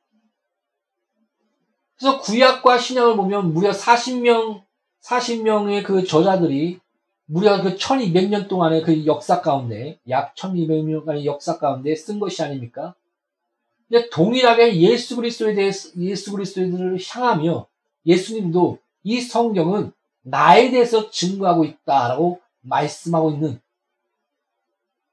[1.97, 4.61] 그래서 구약과 신약을 보면 무려 40명,
[5.01, 6.79] 40명의 그 저자들이
[7.25, 12.93] 무려 그 1200년 동안의 그 역사 가운데, 약 1200년간의 역사 가운데 쓴 것이 아닙니까?
[13.89, 17.67] 근데 동일하게 예수 그리스도에 대해서, 예수 그리스도를 향하며
[18.05, 23.61] 예수님도 이 성경은 나에 대해서 증거하고 있다라고 말씀하고 있는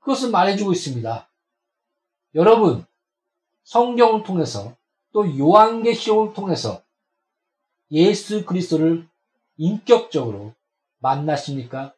[0.01, 1.29] 그것을 말해주고 있습니다.
[2.35, 2.87] 여러분,
[3.65, 4.75] 성경을 통해서
[5.13, 6.83] 또 요한계시록을 통해서
[7.91, 9.07] 예수 그리스도를
[9.59, 10.55] 인격적으로
[10.99, 11.93] 만나십니까?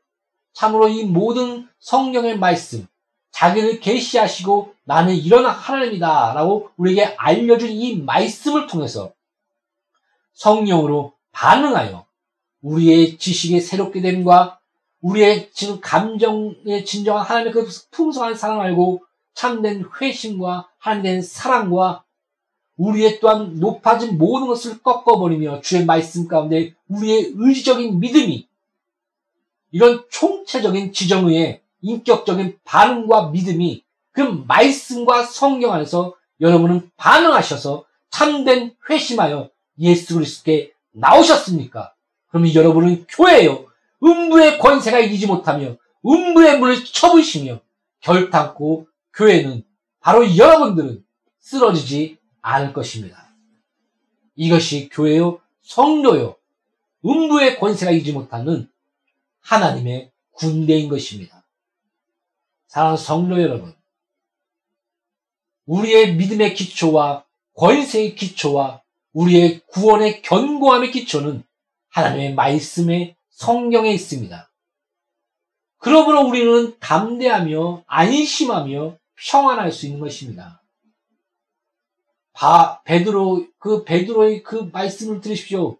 [0.52, 2.86] 참으로 이 모든 성경의 말씀,
[3.30, 9.12] 자기를 계시하시고 나는 이런 하나님이다 라고 우리에게 알려준 이 말씀을 통해서
[10.34, 12.04] 성령으로 반응하여
[12.62, 14.58] 우리의 지식의 새롭게 됨과
[15.00, 19.04] 우리의 지금 감정의 진정한 하나님의 그 풍성한 사랑 알고
[19.34, 22.04] 참된 회심과 하나님의 사랑과
[22.76, 28.48] 우리의 또한 높아진 모든 것을 꺾어버리며 주의 말씀 가운데 우리의 의지적인 믿음이
[29.70, 33.83] 이런 총체적인 지정의의 인격적인 반응과 믿음이
[34.14, 39.50] 그 말씀과 성경 안에서 여러분은 반응하셔서 참된 회심하여
[39.80, 41.94] 예수 그리스도께 나오셨습니까?
[42.28, 43.66] 그러면 여러분은 교회요.
[44.02, 47.60] 음부의 권세가 이기지 못하며 음부의 문을 쳐부시며
[48.00, 49.64] 결탄코 교회는
[50.00, 51.04] 바로 여러분들은
[51.40, 53.34] 쓰러지지 않을 것입니다.
[54.36, 56.36] 이것이 교회요, 성도요,
[57.04, 58.70] 음부의 권세가 이기지 못하는
[59.40, 61.44] 하나님의 군대인 것입니다.
[62.68, 63.74] 사랑하는 성도 여러분,
[65.66, 71.44] 우리의 믿음의 기초와 권세의 기초와 우리의 구원의 견고함의 기초는
[71.90, 74.50] 하나님의 말씀의 성경에 있습니다.
[75.78, 78.96] 그러므로 우리는 담대하며 안심하며
[79.30, 80.62] 평안할 수 있는 것입니다.
[82.32, 85.78] 바, 베드로, 그 베드로의 그 말씀을 들으십시오.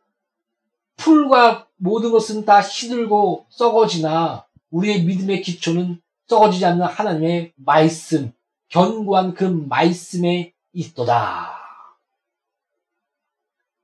[0.96, 8.32] 풀과 모든 것은 다 시들고 썩어지나 우리의 믿음의 기초는 썩어지지 않는 하나님의 말씀,
[8.74, 11.60] 견고한 그 말씀에 있도다.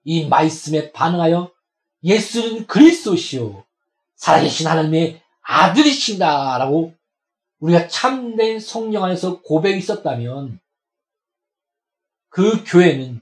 [0.03, 1.53] 이 말씀에 반응하여
[2.03, 3.65] 예수는 그리스도시요
[4.17, 6.93] 살아계신 하나님의 아들이신다라고
[7.61, 10.59] 우리가 참된 성령 안에서 고백이 있었다면
[12.29, 13.21] 그 교회는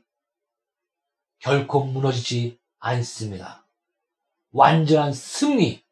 [1.38, 3.66] 결코 무너지지 않습니다.
[4.52, 5.84] 완전한 승리,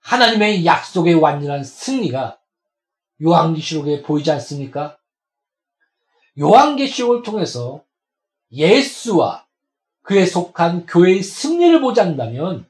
[0.00, 2.39] 하나님의 약속의 완전한 승리가
[3.22, 4.98] 요한계시록에 보이지 않습니까?
[6.38, 7.84] 요한계시록을 통해서
[8.52, 9.46] 예수와
[10.02, 12.68] 그에 속한 교회의 승리를 보지 않는다면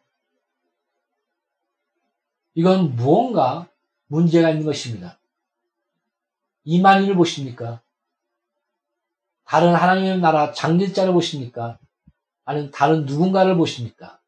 [2.55, 3.69] 이건 무언가
[4.09, 5.19] 문제가 있는 것입니다.
[6.65, 7.81] 이만희를 보십니까?
[9.45, 11.79] 다른 하나님의 나라 장길자를 보십니까?
[12.45, 14.21] 아니면 다른 누군가를 보십니까?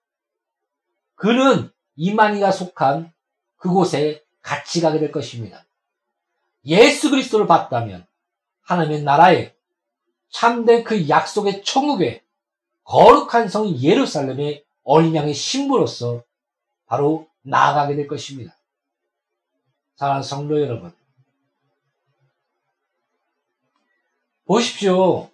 [1.14, 3.12] 그는 이만희가 속한
[3.56, 5.64] 그곳에 같이 가게 될 것입니다.
[6.66, 8.06] 예수 그리스도를 봤다면
[8.62, 9.54] 하나님의 나라에
[10.30, 12.22] 참된 그 약속의 천국에
[12.84, 16.22] 거룩한 성 예루살렘의 어린 양의 신부로서
[16.86, 18.56] 바로 나아가게 될 것입니다.
[19.96, 20.92] 사랑하는 성도 여러분.
[24.44, 25.30] 보십시오.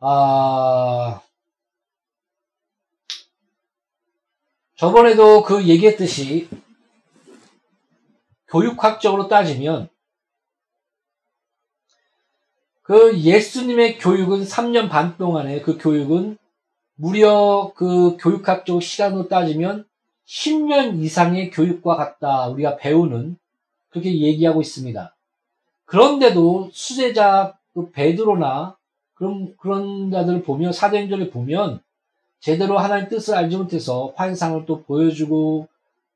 [0.00, 1.22] 아,
[4.76, 6.48] 저번에도 그 얘기했듯이
[8.48, 9.88] 교육학적으로 따지면
[12.82, 16.36] 그 예수님의 교육은 3년 반 동안의 그 교육은
[16.96, 19.86] 무려 그 교육학적 시간으로 따지면
[20.26, 22.48] 10년 이상의 교육과 같다.
[22.48, 23.36] 우리가 배우는
[23.88, 25.14] 그렇게 얘기하고 있습니다.
[25.86, 28.76] 그런데도 수제자 그 베드로나
[29.14, 31.80] 그런 그런 자들을 보면 사도행전을 보면
[32.40, 35.68] 제대로 하나님 뜻을 알지 못해서 환상을 또 보여주고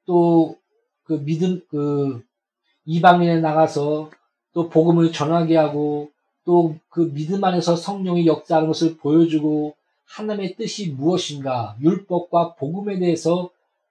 [0.04, 0.56] 또
[1.08, 2.24] 그 믿음 그
[2.84, 4.10] 이방인에 나가서
[4.52, 6.12] 또 복음을 전하게 하고
[6.44, 13.50] 또 그 믿음 안에서 성령이 역사하는 것을 보여주고 하나님의 뜻이 무엇인가 율법과 복음에 대해서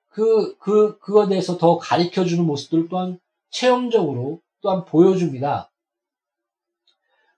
[0.09, 3.17] 그, 그, 그거에 대해서 더 가르쳐 주는 모습들 또한
[3.49, 5.71] 체험적으로 또한 보여줍니다.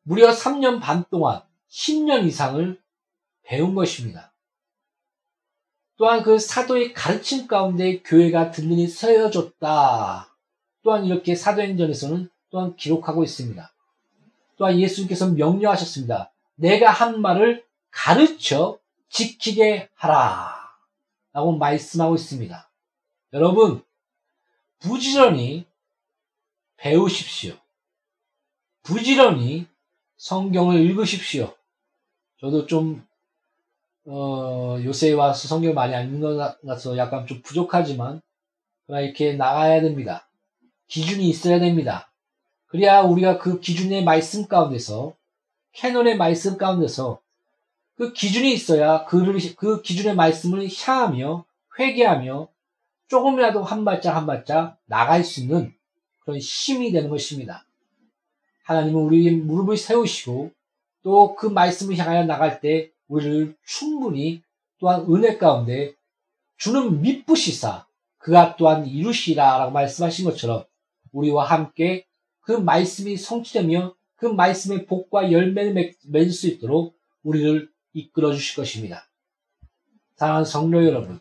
[0.01, 2.81] 무려 3년 반 동안 10년 이상을
[3.43, 4.28] 배운 것입니다.
[5.99, 10.33] 또한 그 사도의 가르침 가운데 교회가 든든히 세워졌다.
[10.81, 13.69] 또한 이렇게 사도행전에서는 또한 기록하고 있습니다.
[14.55, 16.31] 또한 예수님께서 명령하셨습니다.
[16.55, 18.79] 내가 한 말을 가르쳐
[19.09, 20.55] 지키게 하라.
[21.33, 22.69] 라고 말씀하고 있습니다.
[23.33, 23.83] 여러분,
[24.79, 25.65] 부지런히
[26.77, 27.57] 배우십시오.
[28.83, 29.67] 부지런히
[30.15, 31.53] 성경을 읽으십시오.
[32.39, 33.05] 저도 좀,
[34.11, 38.21] 어, 요새 와서 성경을 많이 안 읽는 것 같아서 약간 좀 부족하지만,
[38.87, 40.27] 그러나 이렇게 나가야 됩니다.
[40.87, 42.11] 기준이 있어야 됩니다.
[42.65, 45.13] 그래야 우리가 그 기준의 말씀 가운데서,
[45.73, 47.21] 캐논의 말씀 가운데서,
[47.97, 51.45] 그 기준이 있어야 그를, 그 기준의 말씀을 향하며,
[51.77, 52.47] 회개하며,
[53.09, 55.71] 조금이라도 한 발짝 한 발짝 나갈 수 있는
[56.21, 57.63] 그런 힘이 되는 것입니다.
[58.63, 60.51] 하나님은 우리 무릎을 세우시고
[61.03, 64.41] 또 그 말씀을 향하여 나갈 때 우리를 충분히
[64.79, 65.93] 또한 은혜 가운데
[66.57, 67.85] 주는 밑부시사
[68.17, 70.63] 그가 또한 이루시라 라고 말씀하신 것처럼
[71.11, 72.05] 우리와 함께
[72.41, 79.07] 그 말씀이 성취되며 그 말씀의 복과 열매를 맺을 수 있도록 우리를 이끌어 주실 것입니다.
[80.15, 81.19] 사랑하는 성도 여러분,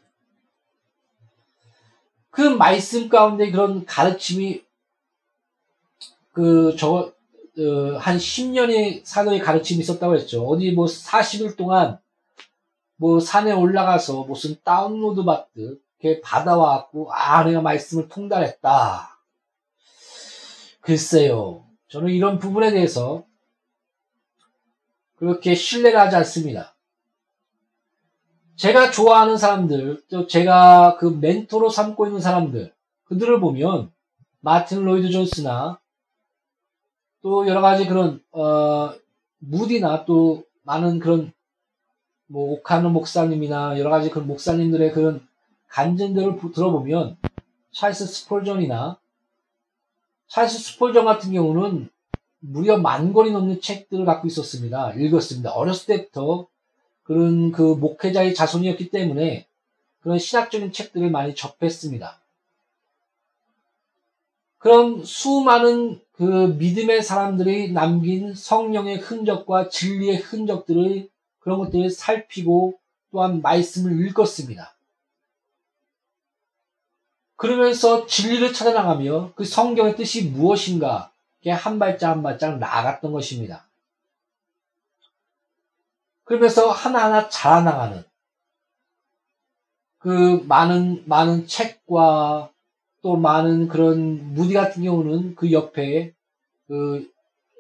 [2.31, 4.63] 그 말씀 가운데 그런 가르침이
[6.33, 7.13] 그 저
[7.99, 10.47] 한 10년의 사도의 가르침이 있었다고 했죠.
[10.47, 11.99] 어디 뭐 40일 동안
[12.97, 19.19] 뭐 산에 올라가서 무슨 다운로드 받듯 이렇게 받아와갖고 아 내가 말씀을 통달했다.
[20.81, 21.65] 글쎄요.
[21.89, 23.25] 저는 이런 부분에 대해서
[25.17, 26.77] 그렇게 신뢰를 하지 않습니다.
[28.57, 32.73] 제가 좋아하는 사람들, 또 제가 그 멘토로 삼고 있는 사람들,
[33.05, 33.93] 그들을 보면
[34.41, 35.79] 마틴 로이드 존스나
[37.23, 38.93] 또 여러 가지 그런 어,
[39.39, 41.33] 무디나 또 많은 그런
[42.27, 45.27] 뭐 오카노 목사님이나 여러 가지 그런 목사님들의 그런
[45.69, 47.17] 간증들을 들어보면
[47.73, 48.99] 찰스 스폴전이나
[50.29, 51.89] 찰스 스폴전 같은 경우는
[52.41, 54.93] 무려 만 권이 넘는 책들을 갖고 있었습니다.
[54.93, 55.53] 읽었습니다.
[55.53, 56.47] 어렸을 때부터
[57.03, 59.47] 그런 그 목회자의 자손이었기 때문에
[60.01, 62.21] 그런 신학적인 책들을 많이 접했습니다.
[64.59, 71.09] 그런 수많은 그 믿음의 사람들이 남긴 성령의 흔적과 진리의 흔적들을
[71.39, 72.77] 그런 것들을 살피고
[73.13, 74.75] 또한 말씀을 읽었습니다.
[77.37, 81.13] 그러면서 진리를 찾아나가며 그 성경의 뜻이 무엇인가
[81.49, 83.65] 한 발짝 한 발짝 나아갔던 것입니다.
[86.25, 88.03] 그러면서 하나하나 자라나가는
[89.99, 92.51] 그 많은 많은 책과
[93.09, 96.13] 또또 많은 그런 무디 같은 경우는 그 옆에
[96.67, 97.11] 그,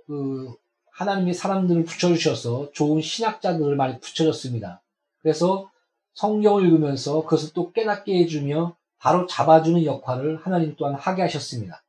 [0.07, 0.55] 그
[0.92, 4.82] 하나님의 사람들을 붙여주셔서 좋은 신학자들을 많이 붙여줬습니다.
[5.22, 5.70] 그래서
[6.12, 11.82] 성경을 읽으면서 그것을 또 깨닫게 해주며 바로 잡아주는 역할을 하나님 또한 하게 하셨습니다.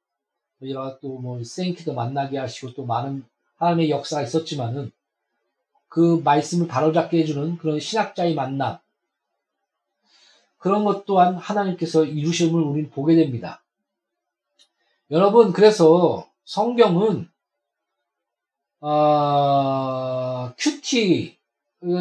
[0.62, 3.26] 여러 또뭐 생키도 만나게 하시고 또 많은
[3.58, 4.92] 하나님의 역사가 있었지만은
[5.90, 8.78] 그 말씀을 바로잡게 해주는 그런 신학자의 만남
[10.60, 13.64] 그런 것 또한 하나님께서 이루심을 우리는 보게 됩니다.
[15.10, 17.28] 여러분 그래서 성경은
[18.82, 21.38] 어, 큐티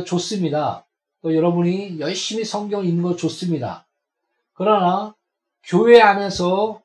[0.05, 0.87] 좋습니다.
[1.23, 3.87] 또 여러분이 열심히 성경 읽는 거 좋습니다.
[4.53, 5.15] 그러나
[5.65, 6.83] 교회 안에서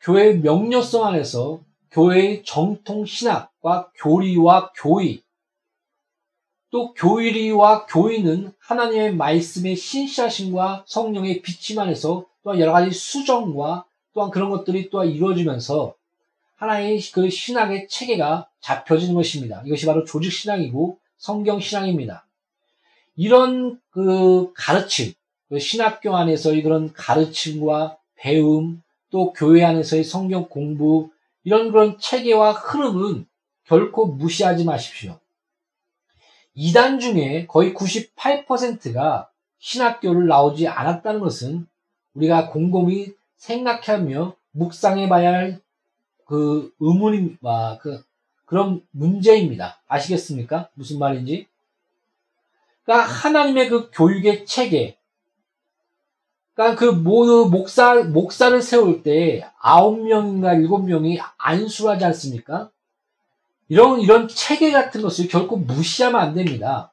[0.00, 1.60] 교회 명료성 안에서
[1.90, 5.22] 교회의 정통 신학과 교리와 교의
[6.76, 14.50] 또 교리와 교의는 하나님의 말씀의 신실하심과 성령의 비침 안에서 또 여러 가지 수정과 또한 그런
[14.50, 15.94] 것들이 또한 이루어지면서
[16.56, 19.62] 하나의 그 신학의 체계가 잡혀지는 것입니다.
[19.64, 22.26] 이것이 바로 조직 신앙이고 성경 신앙입니다.
[23.16, 25.14] 이런 그 가르침,
[25.48, 31.08] 그 신학교 안에서의 그런 가르침과 배움, 또 교회 안에서의 성경 공부,
[31.42, 33.24] 이런 그런 체계와 흐름은
[33.64, 35.18] 결코 무시하지 마십시오.
[36.56, 41.68] 이단 중에 거의 98%가 신학교를 나오지 않았다는 것은
[42.14, 45.66] 우리가 곰곰이 생각하며 묵상해 봐야 할
[46.26, 47.38] 그 의문입니다.
[47.48, 48.04] 아, 그,
[48.44, 49.80] 그런 문제입니다.
[49.86, 50.68] 아시겠습니까?
[50.74, 51.46] 무슨 말인지?
[52.84, 54.98] 그러니까 하나님의 그 교육의 체계,
[56.54, 62.70] 그러니까 그 모두 목사, 목사를 세울 때 아홉 명인가 일곱 명이 안수하지 않습니까?
[63.68, 66.92] 이런, 이런 체계 같은 것을 결코 무시하면 안 됩니다.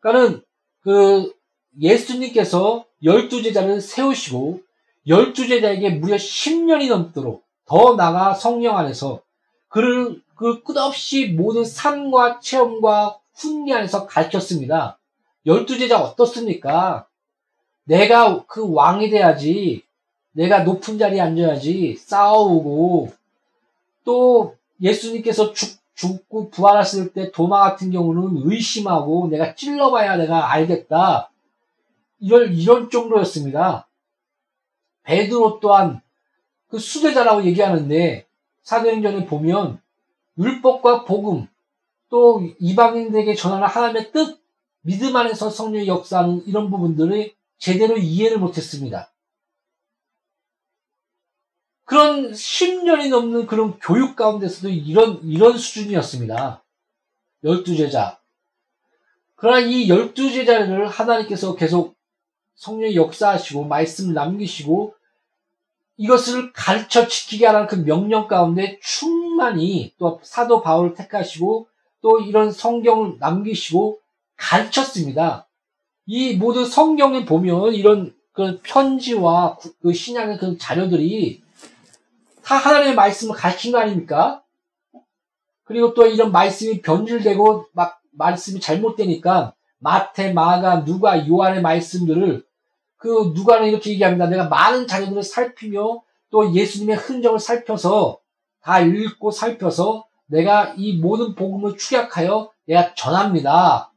[0.00, 0.42] 그러니까는
[0.80, 1.34] 그
[1.80, 4.60] 예수님께서 열두 제자를 세우시고
[5.06, 9.22] 열두 제자에게 무려 10년이 넘도록 더 나가 성령 안에서
[9.68, 14.98] 그를 그 끝없이 모든 삶과 체험과 훈계 안에서 가르쳤습니다.
[15.46, 17.06] 열두 제자 어떻습니까?
[17.84, 19.82] 내가 그 왕이 돼야지,
[20.32, 23.12] 내가 높은 자리에 앉아야지 싸우고
[24.04, 31.30] 또 예수님께서 죽 죽고 부활했을 때 도마 같은 경우는 의심하고 내가 찔러봐야 내가 알겠다.
[32.20, 33.88] 이런, 이런 정도였습니다.
[35.02, 36.00] 베드로 또한
[36.68, 38.26] 그 수제자라고 얘기하는데
[38.62, 39.80] 사도행전에 보면
[40.38, 41.48] 율법과 복음
[42.10, 44.40] 또 이방인들에게 전하는 하나님의 뜻
[44.82, 49.10] 믿음 안에서 성령의 역사하는 이런 부분들을 제대로 이해를 못했습니다.
[51.88, 56.62] 그런 10년이 넘는 그런 교육 가운데서도 이런, 이런 수준이었습니다.
[57.44, 58.18] 열두 제자.
[59.36, 61.96] 그러나 이 열두 제자를 하나님께서 계속
[62.56, 64.96] 성령의 역사하시고, 말씀 남기시고,
[65.96, 71.68] 이것을 가르쳐 지키게 하는 그 명령 가운데 충만히 또 사도 바울을 택하시고,
[72.02, 73.98] 또 이런 성경을 남기시고,
[74.36, 75.48] 가르쳤습니다.
[76.04, 81.47] 이 모든 성경에 보면 이런 그 편지와 그 신약의 그 자료들이
[82.48, 84.42] 다 하나님의 말씀을 가르친 거 아닙니까?
[85.64, 92.42] 그리고 또 이런 말씀이 변질되고 막 말씀이 잘못되니까 마태, 마가, 누가, 요한의 말씀들을
[92.96, 94.28] 그 누가는 이렇게 얘기합니다.
[94.28, 98.18] 내가 많은 자료들을 살피며 또 예수님의 흔적을 살펴서
[98.62, 103.92] 다 읽고 살펴서 내가 이 모든 복음을 축약하여 내가 전합니다.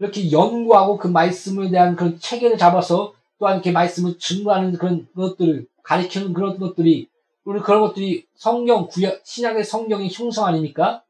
[0.00, 6.34] 이렇게 연구하고 그 말씀에 대한 그런 체계를 잡아서 또한 이렇게 말씀을 증거하는 그런 것들을 가리키는
[6.34, 7.08] 그런 것들이
[7.46, 11.04] 우리 그런 것들이 성경, 구약, 신약의 성경의 형성 아닙니까?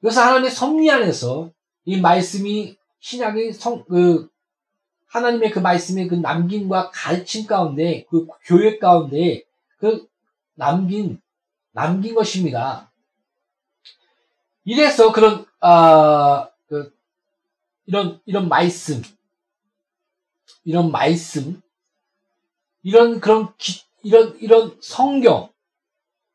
[0.00, 1.50] 그래서 하나님의 섭리 안에서
[1.84, 4.30] 이 말씀이 신약의 성, 그,
[5.08, 9.42] 하나님의 그 말씀의 그 남김과 가르침 가운데, 그 교회 가운데
[9.76, 10.08] 그
[10.54, 11.20] 남긴,
[11.72, 12.92] 남긴 것입니다.
[14.62, 16.96] 이래서 그런, 아, 그,
[17.86, 19.02] 이런, 이런 말씀,
[20.62, 21.60] 이런 말씀,
[22.84, 25.50] 이런 그런 기, 이런, 이런 성경,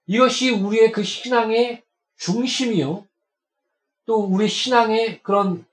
[0.06, 1.82] 이것이 우리의 그 신앙의
[2.18, 3.06] 중심이요.
[4.06, 5.66] 또 우리 신앙의 그런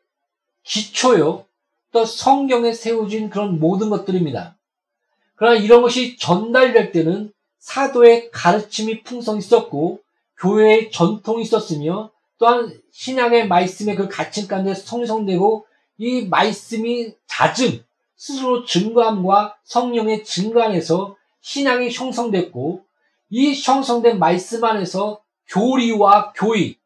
[0.63, 1.47] 기초요.
[1.93, 4.57] 또 성경에 세워진 그런 모든 것들입니다.
[5.35, 10.01] 그러나 이런 것이 전달될 때는 사도의 가르침이 풍성히 있었고,
[10.39, 15.67] 교회의 전통이 있었으며, 또한 신앙의 말씀의 그 가침 가운데 성성되고,
[15.99, 17.85] 이 말씀이 잦음,
[18.17, 22.85] 스스로 증거함과 성령의 증거 안에서 신앙이 형성됐고
[23.31, 26.77] 이 형성된 말씀 안에서 교리와 교의,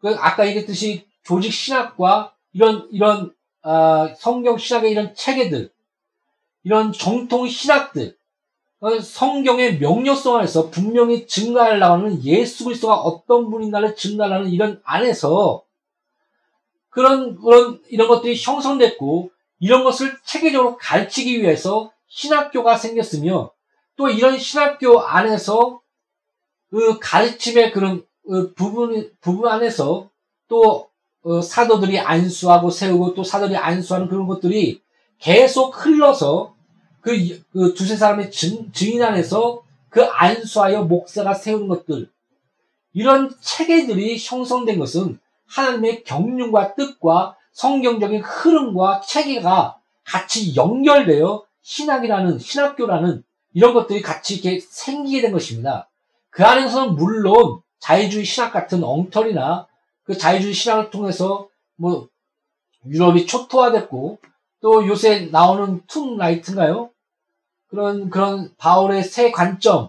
[0.00, 5.70] 그 아까 얘기했듯이 조직 신학과 이런 이런 어, 성경 신학의 이런 체계들,
[6.62, 8.16] 이런 정통 신학들,
[8.80, 15.64] 어, 성경의 명료성 안에서 분명히 증가하려고 하는 예수 그리스도가 어떤 분인가를 증가하는 이런 안에서
[16.90, 23.50] 그런 그런 이런 것들이 형성됐고 이런 것을 체계적으로 가르치기 위해서 신학교가 생겼으며
[23.96, 25.80] 또 이런 신학교 안에서
[26.70, 30.10] 그 가르침의 그런 그 부분 부분 안에서
[30.48, 30.90] 또
[31.22, 34.80] 어, 사도들이 안수하고 세우고 또 사도들이 안수하는 그런 것들이
[35.18, 36.54] 계속 흘러서
[37.00, 42.10] 그, 그 두세 사람의 증, 증인 안에서 그 안수하여 목사가 세우는 것들
[42.92, 53.24] 이런 체계들이 형성된 것은 하나님의 경륜과 뜻과 성경적인 흐름과 체계가 같이 연결되어 신학이라는 신학교라는
[53.56, 55.88] 이런 것들이 같이 이렇게 생기게 된 것입니다.
[56.28, 59.66] 그 안에서는 물론 자유주의 신학 같은 엉터리나
[60.04, 62.08] 그 자유주의 신학을 통해서 뭐
[62.86, 64.18] 유럽이 초토화됐고
[64.60, 66.90] 또 요새 나오는 툰 라이트인가요?
[67.68, 69.88] 그런 그런 바울의 새 관점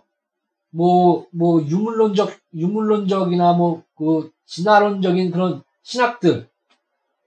[0.70, 6.48] 뭐뭐 뭐 유물론적 유물론적이나 뭐 그 진화론적인 그런 신학들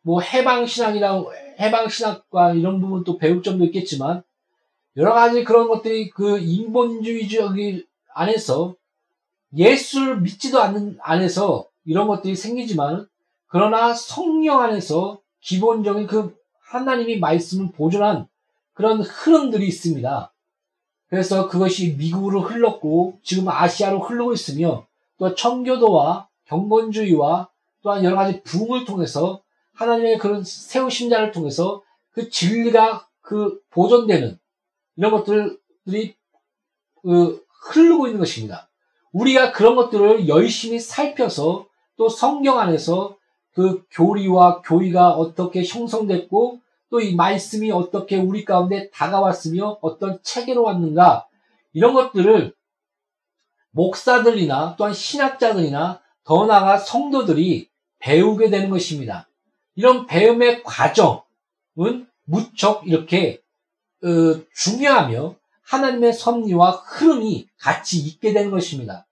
[0.02, 1.22] 뭐 해방 신학이나
[1.58, 4.22] 해방 신학과 이런 부분 또 배울 점도 있겠지만
[5.00, 8.74] 여러 가지 그런 것들이 그 인본주의적인 안에서
[9.56, 13.08] 예수를 믿지도 않는 안에서 이런 것들이 생기지만
[13.46, 18.28] 그러나 성령 안에서 기본적인 그 하나님이 말씀을 보존한
[18.74, 20.32] 그런 흐름들이 있습니다.
[21.08, 24.86] 그래서 그것이 미국으로 흘렀고 지금 아시아로 흐르고 있으며
[25.18, 27.48] 또 청교도와 경건주의와
[27.82, 29.40] 또한 여러 가지 부흥을 통해서
[29.72, 31.82] 하나님의 그런 세우신 자를 통해서
[32.12, 34.38] 그 진리가 그 보존되는
[35.00, 36.14] 이런 것들이
[37.02, 38.68] 그 흐르고 있는 것입니다.
[39.12, 43.16] 우리가 그런 것들을 열심히 살펴서 또 성경 안에서
[43.54, 51.28] 그 교리와 교의가 어떻게 형성됐고 또 이 말씀이 어떻게 우리 가운데 다가왔으며 어떤 체계로 왔는가
[51.72, 52.52] 이런 것들을
[53.70, 57.70] 목사들이나 또한 신학자들이나 더 나아가 성도들이
[58.00, 59.28] 배우게 되는 것입니다.
[59.76, 61.24] 이런 배움의 과정은
[62.24, 63.39] 무척 이렇게 어,
[64.54, 69.06] 중요하며 하나님의 섭리와 흐름이 같이 있게 되는 것입니다.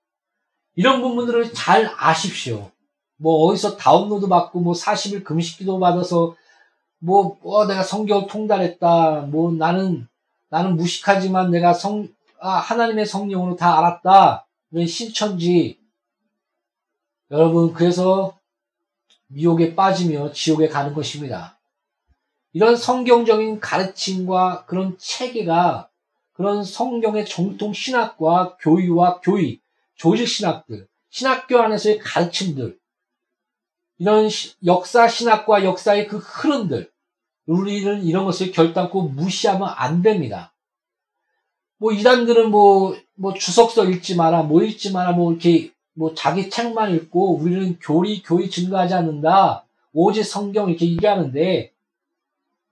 [0.74, 2.70] 이런 부분들을 잘 아십시오.
[3.16, 6.34] 뭐 어디서 다운로드 받고 뭐 40일 금식기도 받아서
[7.00, 9.26] 뭐, 뭐 내가 성경을 통달했다.
[9.30, 10.08] 뭐 나는
[10.48, 12.08] 나는 무식하지만 내가 성
[12.40, 14.46] 아, 하나님의 성령으로 다 알았다.
[14.70, 15.78] 이런 신천지
[17.30, 18.38] 여러분 그래서
[19.26, 21.57] 미혹에 빠지며 지옥에 가는 것입니다.
[22.52, 25.88] 이런 성경적인 가르침과 그런 체계가
[26.32, 29.60] 그런 성경의 정통 신학과 교의와 교의,
[29.96, 32.78] 조직 신학들, 신학교 안에서의 가르침들,
[33.98, 34.28] 이런
[34.64, 36.90] 역사 신학과 역사의 그 흐름들,
[37.46, 40.54] 우리는 이런 것을 결단코 무시하면 안 됩니다.
[41.78, 46.94] 뭐 이단들은 뭐, 뭐 주석서 읽지 마라, 뭐 읽지 마라, 뭐 이렇게 뭐 자기 책만
[46.94, 49.64] 읽고 우리는 교리, 교의 증가하지 않는다.
[49.92, 51.72] 오직 성경 이렇게 얘기하는데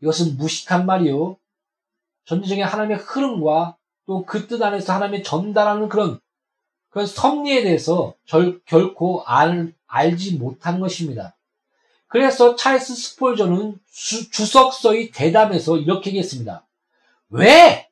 [0.07, 1.37] 이것은 무식한 말이요.
[2.27, 3.77] 전체적인 하나님의 흐름과
[4.07, 6.21] 또 그 뜻 안에서 하나님의 전달하는 그런
[6.91, 11.35] 그런 섭리에 대해서 절, 결코 알, 알지 못한 것입니다.
[12.07, 16.65] 그래서 찰스 스폴저는 주, 주석서의 대담에서 이렇게 얘기했습니다.
[17.31, 17.91] 왜?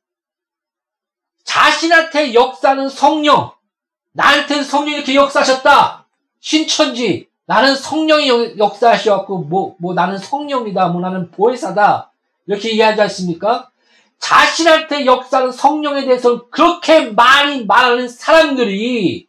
[1.43, 3.53] 자신한테 역사는 성령,
[4.13, 6.07] 나한테는 성령이 이렇게 역사하셨다.
[6.41, 10.89] 신천지, 나는 성령이 역사하셔갖고, 뭐, 뭐, 나는 성령이다.
[10.89, 12.11] 뭐, 나는 보혜사다.
[12.47, 13.71] 이렇게 이해하지 않습니까?
[14.19, 19.29] 자신한테 역사는 성령에 대해서 그렇게 많이 말하는 사람들이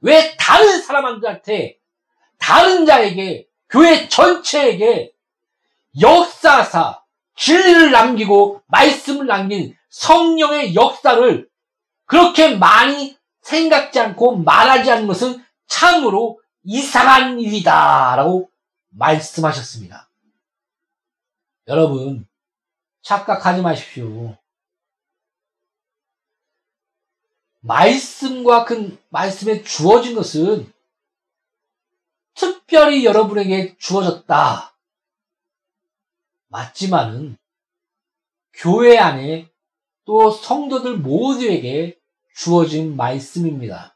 [0.00, 1.78] 왜 다른 사람들한테,
[2.38, 5.12] 다른 자에게, 교회 전체에게
[6.00, 7.02] 역사사,
[7.36, 11.48] 진리를 남기고 말씀을 남긴 성령의 역사를
[12.06, 18.16] 그렇게 많이 생각지 않고 말하지 않는 것은 참으로 이상한 일이다.
[18.16, 18.50] 라고
[18.90, 20.08] 말씀하셨습니다.
[21.68, 22.26] 여러분,
[23.02, 24.36] 착각하지 마십시오.
[27.60, 30.72] 말씀과 그 말씀에 주어진 것은
[32.34, 34.74] 특별히 여러분에게 주어졌다.
[36.48, 37.36] 맞지만은
[38.52, 39.48] 교회 안에
[40.04, 41.98] 또 성도들 모두에게
[42.34, 43.91] 주어진 말씀입니다.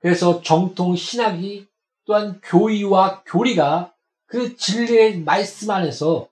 [0.00, 1.66] 그래서 정통 신학이
[2.04, 3.94] 또한 교의와 교리가
[4.26, 6.28] 그 진리의 말씀 안에서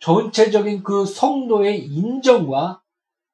[0.00, 2.82] 전체적인 그 성도의 인정과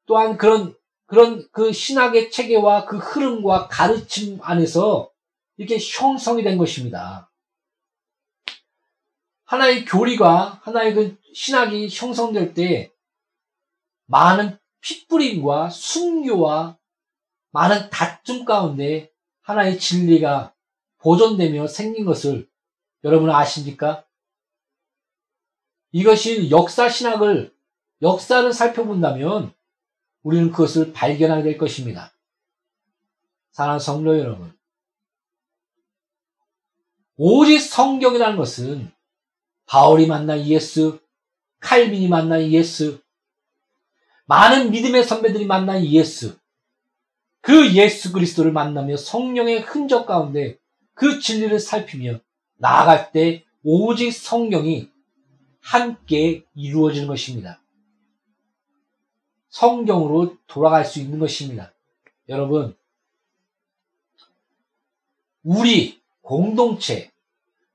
[0.07, 0.75] 또한 그런
[1.07, 5.11] 그런 그 신학의 체계와 그 흐름과 가르침 안에서
[5.57, 7.31] 이렇게 형성이 된 것입니다.
[9.45, 12.93] 하나의 교리가 하나의 그 신학이 형성될 때
[14.07, 16.79] 많은 핏부림과 순교와
[17.51, 19.10] 많은 다툼 가운데
[19.51, 20.55] 하나의 진리가
[20.99, 22.49] 보존되며 생긴 것을
[23.05, 24.05] 여러분 아십니까?
[25.93, 27.55] 이것이 역사 신학을,
[28.03, 29.53] 역사를 살펴본다면
[30.23, 32.13] 우리는 그것을 발견하게 될 것입니다.
[33.53, 34.57] 사랑하는 성도 여러분.
[37.17, 38.93] 오직 성경이라는 것은
[39.67, 41.01] 바울이 만난 예수,
[41.61, 43.03] 칼빈이 만난 예수,
[44.27, 46.40] 많은 믿음의 선배들이 만난 예수,
[47.41, 50.59] 그 예수 그리스도를 만나며 성령의 흔적 가운데
[50.95, 52.21] 그 진리를 살피며
[52.57, 54.89] 나아갈 때 오직 성경이
[55.61, 57.61] 함께 이루어지는 것입니다.
[59.49, 61.73] 성경으로 돌아갈 수 있는 것입니다.
[62.29, 62.77] 여러분,
[65.43, 67.11] 우리 공동체,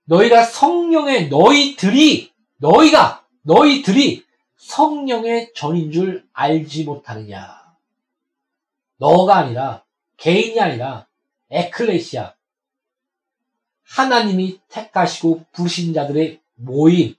[0.05, 4.23] 너희가 성령의 너희들이, 너희가, 너희들이
[4.57, 7.64] 성령의 전인 줄 알지 못하느냐.
[8.97, 9.83] 너가 아니라,
[10.17, 11.07] 개인이 아니라,
[11.49, 12.33] 에클레시아,
[13.83, 17.15] 하나님이 택하시고 부르신 자들의 모임,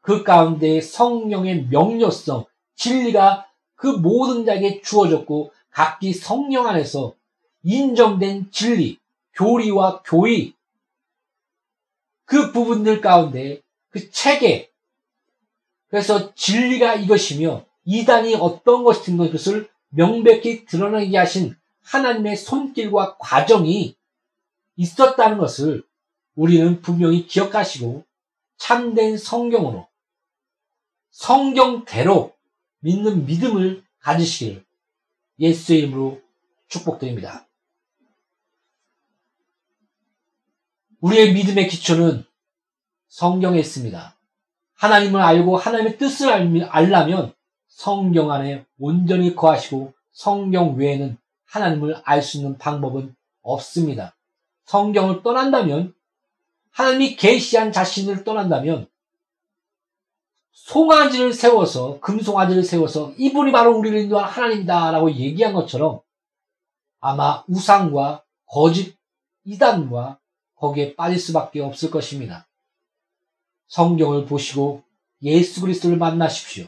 [0.00, 7.14] 그 가운데 성령의 명료성, 진리가 그 모든 자에게 주어졌고 각기 성령 안에서
[7.62, 8.98] 인정된 진리,
[9.34, 10.54] 교리와 교의,
[12.24, 13.60] 그 부분들 가운데
[13.90, 14.70] 그 체계,
[15.88, 23.96] 그래서 진리가 이것이며 이단이 어떤 것인 것을 명백히 드러나게 하신 하나님의 손길과 과정이
[24.76, 25.84] 있었다는 것을
[26.34, 28.04] 우리는 분명히 기억하시고
[28.56, 29.88] 참된 성경으로
[31.10, 32.34] 성경대로
[32.80, 34.64] 믿는 믿음을 가지시길
[35.38, 36.22] 예수의 이름으로
[36.68, 37.46] 축복드립니다.
[41.00, 42.24] 우리의 믿음의 기초는
[43.08, 44.16] 성경에 있습니다.
[44.74, 47.34] 하나님을 알고 하나님의 뜻을 알려면
[47.80, 51.16] 성경 안에 온전히 거하시고 성경 외에는
[51.46, 54.14] 하나님을 알 수 있는 방법은 없습니다.
[54.66, 55.94] 성경을 떠난다면
[56.72, 58.86] 하나님이 계시한 자신을 떠난다면
[60.52, 66.02] 송아지를 세워서 금송아지를 세워서 이분이 바로 우리를 인도한 하나님이다라고 얘기한 것처럼
[67.00, 68.94] 아마 우상과 거짓
[69.44, 70.18] 이단과
[70.56, 72.46] 거기에 빠질 수밖에 없을 것입니다.
[73.68, 74.82] 성경을 보시고
[75.22, 76.66] 예수 그리스도를 만나십시오.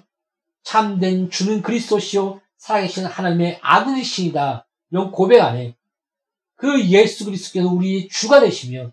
[0.63, 4.67] 참된 주는 그리스도시요 살아계신 하나님의 아들이시다.
[4.91, 5.75] 이런 고백 안에
[6.57, 8.93] 그 예수 그리스도께서 우리의 주가 되시며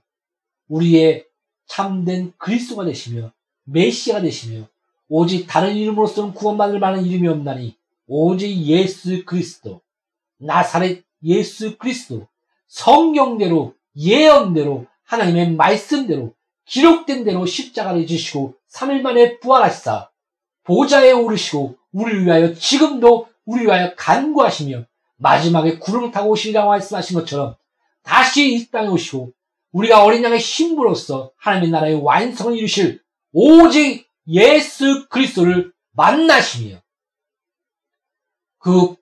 [0.68, 1.26] 우리의
[1.68, 3.32] 참된 그리스도가 되시며
[3.66, 4.68] 메시아가 되시며
[5.08, 7.76] 오직 다른 이름으로서는 구원받을 만한 이름이 없나니
[8.08, 9.82] 오직 예수 그리스도
[10.38, 12.28] 나사렛 예수 그리스도
[12.68, 16.34] 성경대로 예언대로 하나님의 말씀대로
[16.66, 20.09] 기록된 대로 십자가를 지시고 3일 만에 부활하시사
[20.70, 24.86] 보좌에 오르시고 우리를 위하여 지금도 우리를 위하여 간구하시며
[25.18, 27.56] 마지막에 구름을 타고 오시리라고 말씀하신 것처럼
[28.04, 29.32] 다시 이 땅에 오시고
[29.72, 33.02] 우리가 어린 양의 신부로서 하나님의 나라의 완성을 이루실
[33.34, 36.78] 오직 예수 그리스도를 만나시며
[38.60, 38.96] 그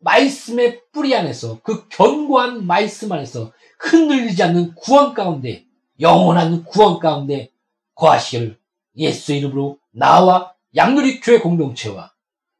[0.00, 5.64] 말씀의 뿌리 안에서 그 견고한 말씀 안에서 흔들리지 않는 구원 가운데
[6.00, 7.52] 영원한 구원 가운데
[7.94, 8.58] 거하시기를
[8.96, 12.12] 예수 이름으로 나와 양누리 교회 공동체와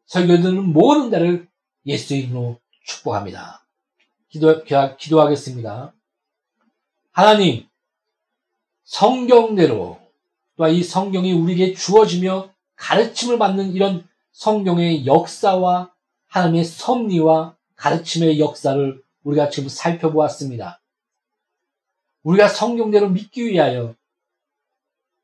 [0.07, 1.47] 설교드는 모든 자를
[1.85, 3.67] 예수 이름으로 축복합니다.
[4.29, 4.64] 기도,
[4.97, 5.93] 기도하겠습니다.
[7.12, 7.69] 하나님,
[8.85, 10.01] 성경대로
[10.57, 15.93] 또한 이 성경이 우리에게 주어지며 가르침을 받는 이런 성경의 역사와
[16.29, 20.81] 하나님의 섭리와 가르침의 역사를 우리가 지금 살펴보았습니다.
[22.23, 23.95] 우리가 성경대로 믿기 위하여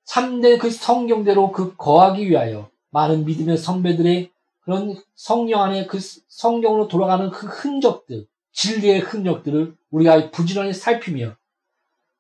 [0.05, 4.31] 참된 그 성경대로 그 거하기 위하여 많은 믿음의 선배들의
[4.61, 11.35] 그런 성령 안에 그 성경으로 돌아가는 그 흔적들, 진리의 흔적들을 우리가 부지런히 살피며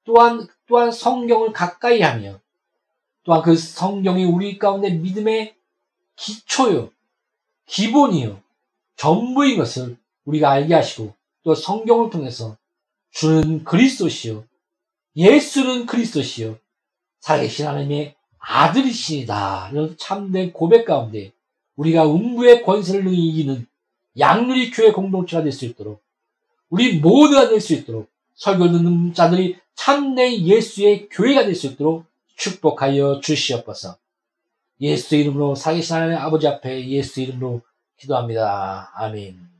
[0.04, 2.40] 또한 또한 성경을 가까이 하며
[3.22, 5.54] 또한 그 성경이 우리 가운데 믿음의
[6.16, 6.90] 기초요,
[7.66, 8.42] 기본이요,
[8.96, 11.14] 전부인 것을 우리가 알게 하시고
[11.44, 12.56] 또 성경을 통해서
[13.10, 14.44] 주는 그리스도시요,
[15.14, 16.58] 예수는 그리스도시요,
[17.20, 19.70] 살아계신 하나님의 아들이시다.
[19.72, 21.32] 이런 참된 고백 가운데
[21.76, 23.66] 우리가 음부의 권세를 능히 이기는
[24.18, 26.02] 양누리 교회 공동체가 될 수 있도록
[26.68, 32.04] 우리 모두가 될 수 있도록 설교 듣는 자들이 참된 예수의 교회가 될 수 있도록
[32.36, 33.96] 축복하여 주시옵소서.
[34.80, 37.62] 예수 이름으로 살계신 하나님의 아버지 앞에 예수 이름으로
[37.98, 38.90] 기도합니다.
[38.96, 39.51] 아멘.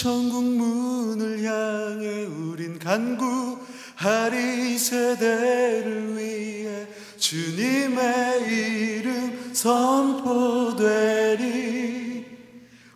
[0.00, 6.86] 천국 문을 향해 우린 간구하리 세대를 위해
[7.18, 10.80] 주님의 이름 선포되리.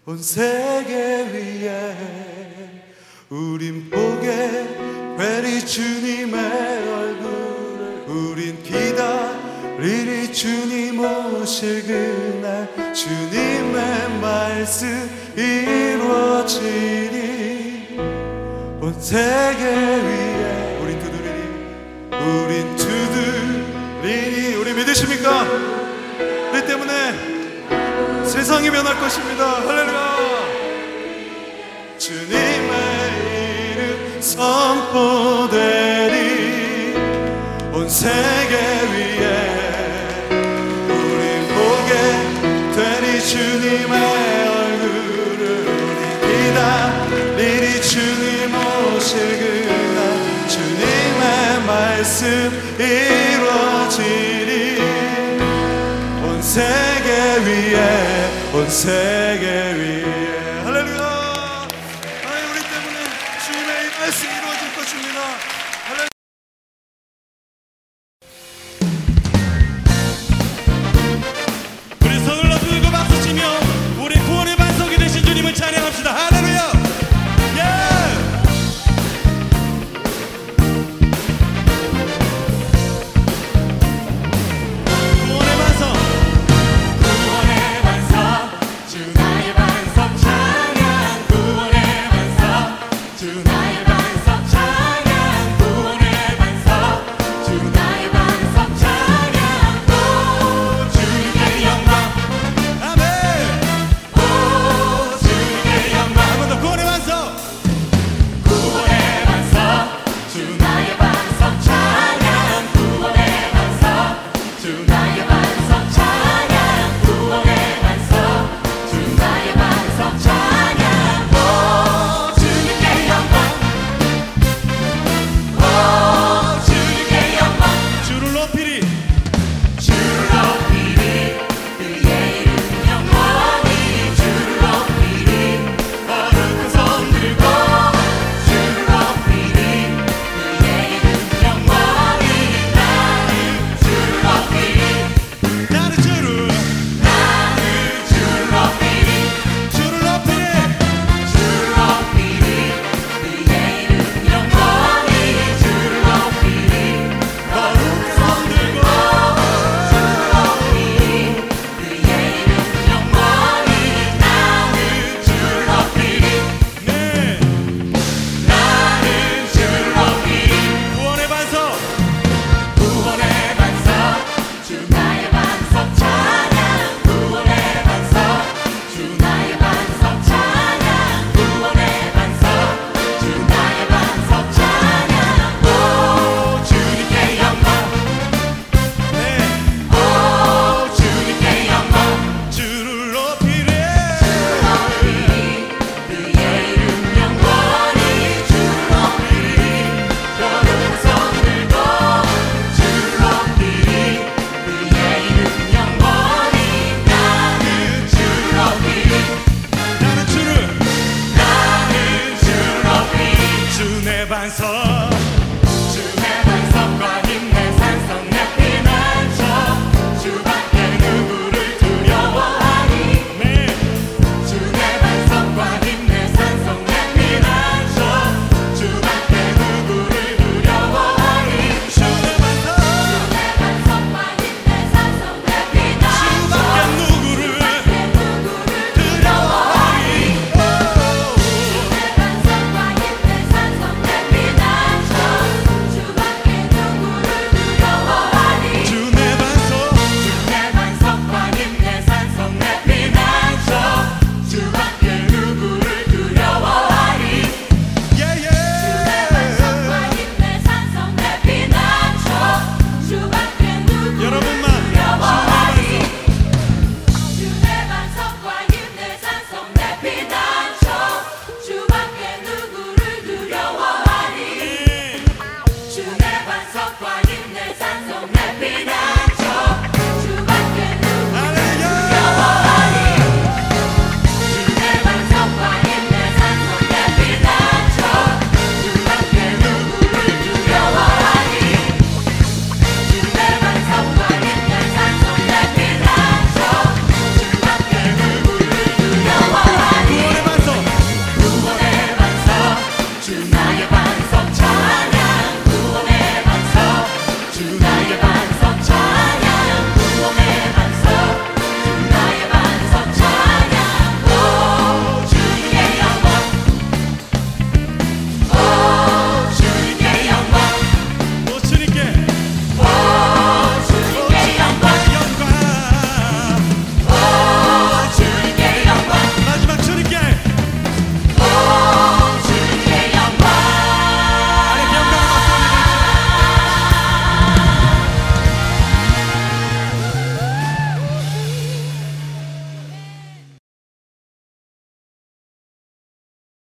[0.07, 1.95] 온 세계 위에
[3.29, 10.33] 우린 복에 되리 주님의 얼굴을 우린 기다리리.
[10.33, 17.19] 주님 오실 그날 주님의 말씀 이루어지니
[18.81, 21.43] 온 세계 위에 우린 두드리니
[22.11, 24.55] 우린 두드리니.
[24.57, 25.27] 우리 믿으십니까?
[26.53, 26.93] 우리 때문에
[28.25, 29.61] 세상이 변할 것입니다.
[29.67, 30.15] 할렐루야.
[31.99, 32.75] 주님의
[33.73, 35.55] 이름 선포되니
[37.73, 38.44] 온 세계
[52.25, 52.51] 말씀
[52.81, 54.81] 이루어지리
[56.25, 57.11] 온 세계
[57.45, 57.77] 위에
[58.55, 59.45] 온 세계
[59.77, 59.94] 위에